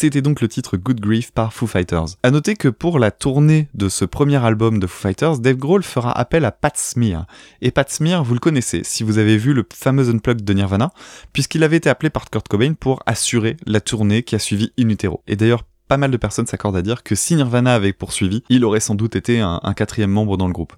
C'était 0.00 0.22
donc 0.22 0.40
le 0.40 0.48
titre 0.48 0.78
Good 0.78 0.98
Grief 0.98 1.30
par 1.30 1.52
Foo 1.52 1.66
Fighters. 1.66 2.16
A 2.22 2.30
noter 2.30 2.56
que 2.56 2.68
pour 2.68 2.98
la 2.98 3.10
tournée 3.10 3.68
de 3.74 3.90
ce 3.90 4.06
premier 4.06 4.42
album 4.42 4.78
de 4.78 4.86
Foo 4.86 4.98
Fighters, 4.98 5.40
Dave 5.40 5.56
Grohl 5.56 5.82
fera 5.82 6.10
appel 6.18 6.46
à 6.46 6.52
Pat 6.52 6.74
Smear. 6.74 7.26
Et 7.60 7.70
Pat 7.70 7.90
Smear, 7.90 8.24
vous 8.24 8.32
le 8.32 8.40
connaissez 8.40 8.80
si 8.82 9.02
vous 9.02 9.18
avez 9.18 9.36
vu 9.36 9.52
le 9.52 9.62
fameux 9.74 10.08
Unplugged 10.08 10.42
de 10.42 10.52
Nirvana, 10.54 10.90
puisqu'il 11.34 11.62
avait 11.62 11.76
été 11.76 11.90
appelé 11.90 12.08
par 12.08 12.30
Kurt 12.30 12.48
Cobain 12.48 12.72
pour 12.72 13.02
assurer 13.04 13.58
la 13.66 13.82
tournée 13.82 14.22
qui 14.22 14.34
a 14.34 14.38
suivi 14.38 14.72
In 14.78 14.88
Utero. 14.88 15.22
Et 15.26 15.36
d'ailleurs, 15.36 15.64
pas 15.86 15.98
mal 15.98 16.10
de 16.10 16.16
personnes 16.16 16.46
s'accordent 16.46 16.78
à 16.78 16.82
dire 16.82 17.02
que 17.02 17.14
si 17.14 17.36
Nirvana 17.36 17.74
avait 17.74 17.92
poursuivi, 17.92 18.42
il 18.48 18.64
aurait 18.64 18.80
sans 18.80 18.94
doute 18.94 19.16
été 19.16 19.40
un, 19.40 19.60
un 19.62 19.74
quatrième 19.74 20.12
membre 20.12 20.38
dans 20.38 20.46
le 20.46 20.54
groupe. 20.54 20.72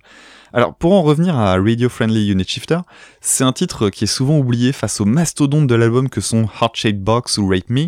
Alors 0.54 0.74
pour 0.74 0.92
en 0.92 1.00
revenir 1.00 1.34
à 1.34 1.56
Radio 1.56 1.88
Friendly 1.88 2.30
Unit 2.30 2.44
Shifter, 2.46 2.80
c'est 3.22 3.42
un 3.42 3.52
titre 3.52 3.88
qui 3.88 4.04
est 4.04 4.06
souvent 4.06 4.36
oublié 4.36 4.72
face 4.72 5.00
aux 5.00 5.06
mastodontes 5.06 5.66
de 5.66 5.74
l'album 5.74 6.10
que 6.10 6.20
sont 6.20 6.46
Heart 6.60 6.76
Shaped 6.76 7.02
Box 7.02 7.38
ou 7.38 7.48
Rape 7.48 7.70
Me, 7.70 7.86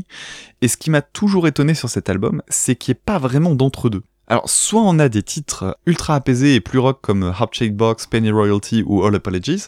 et 0.62 0.68
ce 0.68 0.78
qui 0.78 0.88
m'a 0.88 1.02
toujours 1.02 1.46
étonné 1.46 1.74
sur 1.74 1.90
cet 1.90 2.08
album, 2.08 2.40
c'est 2.48 2.74
qu'il 2.74 2.92
n'y 2.92 2.96
ait 2.96 3.02
pas 3.04 3.18
vraiment 3.18 3.54
d'entre-deux. 3.54 4.02
Alors, 4.28 4.48
soit 4.48 4.80
on 4.80 4.98
a 4.98 5.10
des 5.10 5.22
titres 5.22 5.76
ultra 5.84 6.14
apaisés 6.14 6.54
et 6.54 6.60
plus 6.60 6.78
rock 6.78 7.00
comme 7.02 7.24
Heart 7.38 7.54
Shaped 7.54 7.76
Box, 7.76 8.06
Penny 8.06 8.30
Royalty 8.30 8.82
ou 8.86 9.04
All 9.04 9.14
Apologies, 9.14 9.64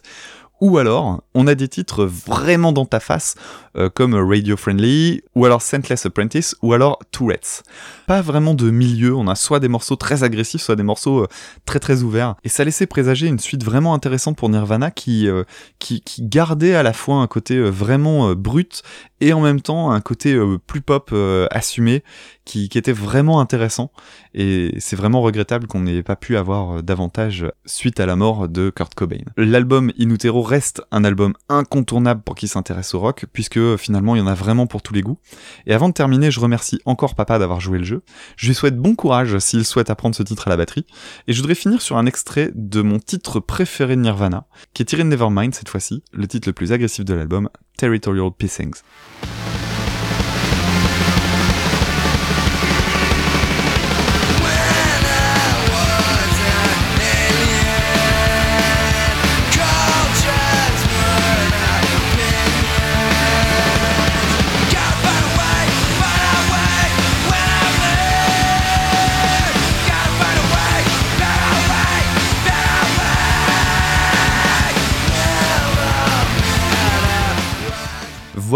ou 0.61 0.79
alors, 0.79 1.23
on 1.35 1.47
a 1.47 1.55
des 1.55 1.69
titres 1.69 2.07
vraiment 2.07 2.73
dans 2.73 2.87
ta 2.87 2.99
face, 2.99 3.35
euh, 3.77 3.91
comme 3.91 4.15
Radio 4.15 4.57
Friendly, 4.57 5.23
ou 5.35 5.45
alors 5.45 5.61
Scentless 5.61 6.07
Apprentice, 6.07 6.57
ou 6.63 6.73
alors 6.73 6.99
Tourette's. 7.13 7.63
Pas 8.07 8.23
vraiment 8.23 8.55
de 8.55 8.71
milieu, 8.71 9.15
on 9.15 9.29
a 9.29 9.35
soit 9.35 9.61
des 9.61 9.69
morceaux 9.69 9.97
très 9.97 10.23
agressifs, 10.23 10.63
soit 10.63 10.77
des 10.77 10.83
morceaux 10.83 11.25
euh, 11.25 11.29
très 11.67 11.79
très 11.79 12.03
ouverts. 12.03 12.37
Et 12.43 12.49
ça 12.49 12.65
laissait 12.65 12.87
présager 12.87 13.27
une 13.27 13.39
suite 13.39 13.65
vraiment 13.65 13.93
intéressante 13.93 14.37
pour 14.37 14.49
Nirvana 14.49 14.91
qui, 14.91 15.29
euh, 15.29 15.45
qui, 15.79 16.03
gardait 16.21 16.75
à 16.75 16.83
la 16.83 16.95
fois 16.95 17.17
un 17.17 17.27
côté 17.27 17.61
vraiment 17.61 18.35
brut 18.35 18.83
et 19.21 19.33
en 19.33 19.41
même 19.41 19.61
temps 19.61 19.91
un 19.91 20.01
côté 20.01 20.39
plus 20.67 20.81
pop 20.81 21.15
assumé 21.51 22.03
qui, 22.45 22.69
qui, 22.69 22.79
était 22.79 22.93
vraiment 22.93 23.41
intéressant. 23.41 23.91
Et 24.35 24.75
c'est 24.79 24.97
vraiment 24.97 25.21
regrettable 25.21 25.67
qu'on 25.67 25.81
n'ait 25.81 26.03
pas 26.03 26.17
pu 26.17 26.37
avoir 26.37 26.83
davantage 26.83 27.47
suite 27.67 28.01
à 28.01 28.07
la 28.07 28.17
mort 28.17 28.49
de 28.49 28.71
Kurt 28.71 28.95
Cobain. 28.95 29.25
L'album 29.37 29.93
In 30.01 30.11
Utero 30.11 30.46
reste 30.47 30.83
un 30.91 31.05
album 31.05 31.35
incontournable 31.49 32.23
pour 32.23 32.35
qui 32.35 32.49
s'intéresse 32.49 32.95
au 32.95 33.01
rock, 33.01 33.27
puisque 33.33 33.77
finalement 33.77 34.15
il 34.17 34.21
y 34.21 34.23
en 34.23 34.27
a 34.27 34.35
vraiment 34.35 34.67
pour 34.67 34.83
tous 34.83 34.95
les 34.95 35.03
goûts. 35.03 35.19
Et 35.67 35.75
avant 35.75 35.89
de 35.89 35.95
terminer, 35.95 36.31
je 36.31 36.41
remercie 36.41 36.81
encore 36.87 37.15
papa 37.15 37.39
d'avoir 37.39 37.61
joué 37.61 37.79
le 37.79 37.85
jeu. 37.85 38.03
Je 38.37 38.47
lui 38.47 38.55
souhaite 38.55 38.79
bon 38.79 38.95
courage 38.95 39.39
s'il 39.39 39.65
souhaite 39.65 39.91
apprendre 39.91 40.15
ce 40.15 40.23
titre 40.23 40.47
à 40.47 40.51
la 40.51 40.57
batterie. 40.57 40.87
Et 41.27 41.33
je 41.33 41.41
voudrais 41.41 41.55
finir 41.55 41.83
sur 41.83 41.97
un 41.97 42.07
extrait 42.07 42.51
de 42.55 42.81
mon 42.83 42.99
titre 42.99 43.41
préféré 43.41 43.97
de 43.97 44.01
Nirvana, 44.01 44.47
qui 44.73 44.83
est 44.83 44.87
tiré 44.87 45.03
de 45.03 45.09
Nevermind 45.09 45.55
cette 45.55 45.69
fois-ci, 45.69 46.03
le 46.13 46.27
titre 46.27 46.49
le 46.49 46.53
plus 46.53 46.73
agressif 46.73 47.05
de 47.05 47.15
l'album, 47.15 47.49
Territorial 47.77 48.31
Pissings. 48.31 48.83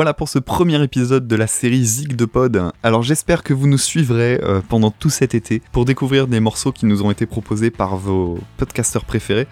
Voilà 0.00 0.14
pour 0.14 0.30
ce 0.30 0.38
premier 0.38 0.82
épisode 0.82 1.28
de 1.28 1.36
la 1.36 1.46
série 1.46 1.84
Zig 1.84 2.16
de 2.16 2.24
Pod. 2.24 2.72
Alors 2.82 3.02
j'espère 3.02 3.42
que 3.42 3.52
vous 3.52 3.66
nous 3.66 3.76
suivrez 3.76 4.40
euh, 4.42 4.62
pendant 4.66 4.90
tout 4.90 5.10
cet 5.10 5.34
été 5.34 5.60
pour 5.72 5.84
découvrir 5.84 6.26
des 6.26 6.40
morceaux 6.40 6.72
qui 6.72 6.86
nous 6.86 7.02
ont 7.02 7.10
été 7.10 7.26
proposés 7.26 7.70
par 7.70 7.98
vos 7.98 8.38
podcasteurs 8.56 9.04
préférés. 9.04 9.46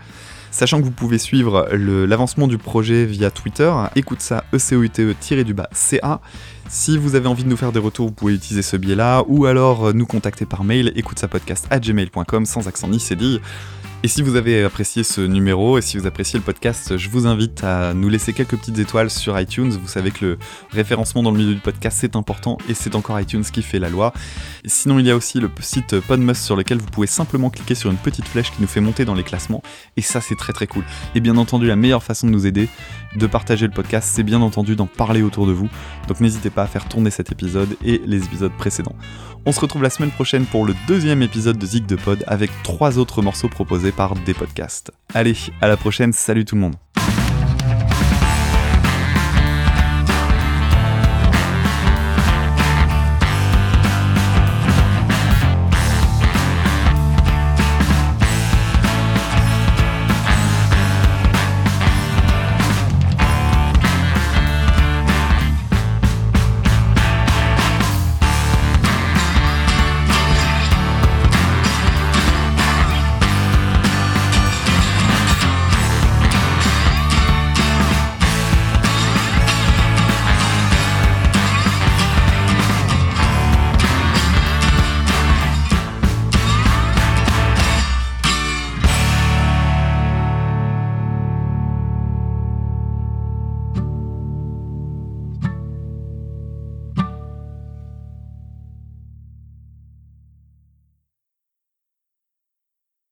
Sachant 0.51 0.79
que 0.79 0.85
vous 0.85 0.91
pouvez 0.91 1.19
suivre 1.19 1.69
l'avancement 1.71 2.49
du 2.49 2.57
projet 2.57 3.05
via 3.05 3.31
Twitter, 3.31 3.71
écoute 3.95 4.23
ça 4.23 4.45
ECOUTE-CA. 4.55 6.21
Si 6.71 6.97
vous 6.97 7.15
avez 7.15 7.27
envie 7.29 7.45
de 7.45 7.51
nous 7.51 7.59
faire 7.59 7.73
des 7.73 7.79
retours, 7.79 8.07
vous 8.07 8.15
pouvez 8.15 8.33
utiliser 8.33 8.63
ce 8.63 8.79
biais-là, 8.79 9.25
ou 9.27 9.45
alors 9.45 9.93
nous 9.93 10.07
contacter 10.07 10.47
par 10.47 10.65
mail, 10.65 10.95
écoute 10.97 11.19
ça 11.19 11.29
podcast 11.29 11.69
sans 12.47 12.69
accent 12.69 12.89
ni 12.89 13.01
cédille. 13.01 13.43
Et 14.05 14.07
si 14.07 14.23
vous 14.23 14.37
avez 14.37 14.63
apprécié 14.63 15.03
ce 15.03 15.21
numéro 15.21 15.77
et 15.77 15.83
si 15.83 15.99
vous 15.99 16.07
appréciez 16.07 16.39
le 16.39 16.45
podcast, 16.45 16.97
je 16.97 17.11
vous 17.11 17.27
invite 17.27 17.65
à 17.65 17.95
nous 17.95 18.09
laisser 18.09 18.33
quelques 18.33 18.57
petites 18.57 18.79
étoiles 18.79 19.11
sur 19.11 19.39
iTunes. 19.41 19.71
Vous 19.71 19.89
savez 19.89 20.13
que 20.13 20.25
le 20.25 20.39
référencement 20.71 21.25
dans 21.25 21.33
le 21.33 21.39
milieu 21.39 21.55
du 21.55 21.61
podcast 21.61 21.99
c'est 22.01 22.15
important 22.15 22.59
et 22.69 22.75
c'est 22.75 22.95
encore 22.95 23.19
iTunes 23.19 23.43
qui 23.43 23.61
fait 23.61 23.81
la 23.81 23.89
loi. 23.89 24.13
Sinon, 24.65 25.01
il 25.01 25.07
y 25.07 25.11
a 25.11 25.17
aussi 25.17 25.41
le 25.41 25.51
site 25.59 25.99
Podmus 25.99 26.37
sur 26.37 26.55
lequel 26.55 26.79
vous 26.79 26.87
pouvez 26.87 27.09
simplement 27.09 27.51
cliquer 27.51 27.75
sur 27.75 27.91
une 27.91 27.97
petite 27.97 28.29
flèche 28.29 28.53
qui 28.53 28.63
nous 28.63 28.69
fait 28.69 28.81
monter 28.81 29.05
dans 29.05 29.15
les 29.15 29.25
classements 29.25 29.65
et 29.97 30.01
ça 30.01 30.21
c'est 30.21 30.37
très 30.37 30.53
très 30.53 30.69
cool. 30.69 30.85
Et 31.17 31.21
bien 31.21 31.37
entendu, 31.37 31.67
la 31.67 31.75
meilleure 31.75 32.05
façon 32.05 32.29
de 32.29 32.33
nous 32.33 32.47
aider, 32.47 32.69
de 33.17 33.27
partager 33.27 33.67
le 33.67 33.73
podcast, 33.73 34.09
c'est 34.15 34.23
bien 34.23 34.43
entendu 34.43 34.77
d'en 34.77 34.87
parler 34.87 35.23
autour 35.23 35.49
de 35.49 35.53
vous. 35.53 35.69
Donc 36.07 36.21
n'hésitez 36.21 36.51
pas 36.51 36.63
à 36.63 36.67
faire 36.69 36.89
tourner 36.89 37.11
cet 37.11 37.33
épisode 37.33 37.77
et 37.85 38.01
les 38.07 38.25
épisodes 38.25 38.53
précédents. 38.57 38.95
On 39.45 39.51
se 39.51 39.61
retrouve 39.61 39.83
la 39.83 39.91
semaine 39.91 40.11
prochaine 40.11 40.45
pour 40.45 40.65
le 40.67 40.75
deuxième 40.87 41.23
épisode 41.23 41.59
de 41.59 41.67
Zig 41.67 41.87
de 41.87 41.97
Pod 41.97 42.23
avec 42.27 42.51
trois 42.63 42.99
autres 42.99 43.23
morceaux 43.23 43.49
proposés 43.49 43.88
par 43.93 44.15
des 44.15 44.35
podcasts. 44.35 44.91
Allez, 45.15 45.37
à 45.61 45.69
la 45.69 45.77
prochaine, 45.77 46.13
salut 46.13 46.45
tout 46.45 46.55
le 46.55 46.61
monde 46.63 46.77